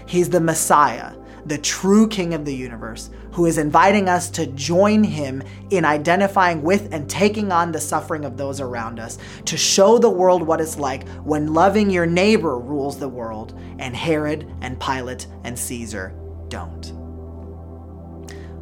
He's 0.04 0.28
the 0.28 0.40
Messiah, 0.40 1.14
the 1.46 1.56
true 1.56 2.06
King 2.08 2.34
of 2.34 2.44
the 2.44 2.54
universe, 2.54 3.08
who 3.32 3.46
is 3.46 3.56
inviting 3.56 4.06
us 4.06 4.28
to 4.30 4.48
join 4.48 5.02
him 5.02 5.42
in 5.70 5.86
identifying 5.86 6.60
with 6.62 6.92
and 6.92 7.08
taking 7.08 7.52
on 7.52 7.72
the 7.72 7.80
suffering 7.80 8.26
of 8.26 8.36
those 8.36 8.60
around 8.60 9.00
us, 9.00 9.16
to 9.46 9.56
show 9.56 9.96
the 9.96 10.10
world 10.10 10.42
what 10.42 10.60
it's 10.60 10.78
like 10.78 11.08
when 11.20 11.54
loving 11.54 11.88
your 11.88 12.06
neighbor 12.06 12.58
rules 12.58 12.98
the 12.98 13.08
world 13.08 13.58
and 13.78 13.96
Herod 13.96 14.46
and 14.60 14.78
Pilate 14.78 15.26
and 15.44 15.58
Caesar 15.58 16.12
don't. 16.48 16.99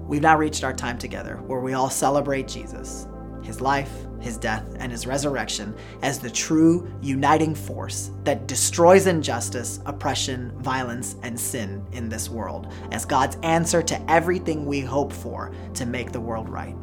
We've 0.08 0.22
now 0.22 0.38
reached 0.38 0.64
our 0.64 0.72
time 0.72 0.96
together 0.96 1.36
where 1.46 1.60
we 1.60 1.74
all 1.74 1.90
celebrate 1.90 2.48
Jesus, 2.48 3.06
his 3.42 3.60
life, 3.60 3.92
his 4.20 4.38
death, 4.38 4.64
and 4.78 4.90
his 4.90 5.06
resurrection 5.06 5.76
as 6.02 6.18
the 6.18 6.30
true 6.30 6.90
uniting 7.02 7.54
force 7.54 8.10
that 8.24 8.48
destroys 8.48 9.06
injustice, 9.06 9.80
oppression, 9.84 10.50
violence, 10.62 11.16
and 11.22 11.38
sin 11.38 11.84
in 11.92 12.08
this 12.08 12.30
world, 12.30 12.72
as 12.90 13.04
God's 13.04 13.36
answer 13.42 13.82
to 13.82 14.10
everything 14.10 14.64
we 14.64 14.80
hope 14.80 15.12
for 15.12 15.52
to 15.74 15.84
make 15.84 16.10
the 16.10 16.20
world 16.20 16.48
right. 16.48 16.74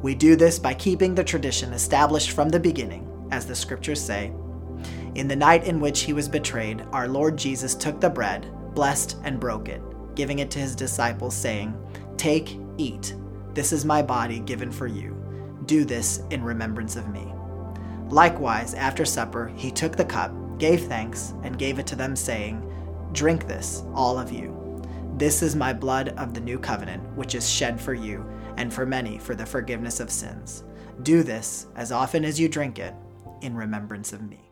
We 0.00 0.14
do 0.14 0.34
this 0.34 0.58
by 0.58 0.72
keeping 0.72 1.14
the 1.14 1.22
tradition 1.22 1.74
established 1.74 2.30
from 2.30 2.48
the 2.48 2.60
beginning, 2.60 3.28
as 3.30 3.44
the 3.44 3.54
scriptures 3.54 4.00
say. 4.00 4.32
In 5.16 5.28
the 5.28 5.36
night 5.36 5.64
in 5.64 5.80
which 5.80 6.00
he 6.00 6.14
was 6.14 6.28
betrayed, 6.28 6.82
our 6.92 7.08
Lord 7.08 7.36
Jesus 7.36 7.74
took 7.74 8.00
the 8.00 8.10
bread, 8.10 8.50
blessed, 8.74 9.18
and 9.22 9.38
broke 9.38 9.68
it, 9.68 9.82
giving 10.14 10.38
it 10.38 10.50
to 10.52 10.58
his 10.58 10.74
disciples, 10.74 11.36
saying, 11.36 11.78
Take, 12.16 12.58
eat. 12.76 13.14
This 13.54 13.72
is 13.72 13.84
my 13.84 14.02
body 14.02 14.40
given 14.40 14.70
for 14.70 14.86
you. 14.86 15.16
Do 15.66 15.84
this 15.84 16.22
in 16.30 16.42
remembrance 16.42 16.96
of 16.96 17.08
me. 17.08 17.32
Likewise, 18.08 18.74
after 18.74 19.04
supper, 19.04 19.52
he 19.56 19.70
took 19.70 19.96
the 19.96 20.04
cup, 20.04 20.32
gave 20.58 20.84
thanks, 20.84 21.34
and 21.42 21.58
gave 21.58 21.78
it 21.78 21.86
to 21.88 21.96
them, 21.96 22.14
saying, 22.14 22.62
Drink 23.12 23.46
this, 23.46 23.84
all 23.94 24.18
of 24.18 24.32
you. 24.32 24.82
This 25.16 25.42
is 25.42 25.54
my 25.54 25.72
blood 25.72 26.08
of 26.10 26.34
the 26.34 26.40
new 26.40 26.58
covenant, 26.58 27.02
which 27.16 27.34
is 27.34 27.48
shed 27.48 27.80
for 27.80 27.94
you 27.94 28.28
and 28.56 28.72
for 28.72 28.84
many 28.84 29.18
for 29.18 29.34
the 29.34 29.46
forgiveness 29.46 30.00
of 30.00 30.10
sins. 30.10 30.64
Do 31.02 31.22
this 31.22 31.66
as 31.76 31.92
often 31.92 32.24
as 32.24 32.38
you 32.38 32.48
drink 32.48 32.78
it 32.78 32.94
in 33.40 33.56
remembrance 33.56 34.12
of 34.12 34.22
me. 34.22 34.43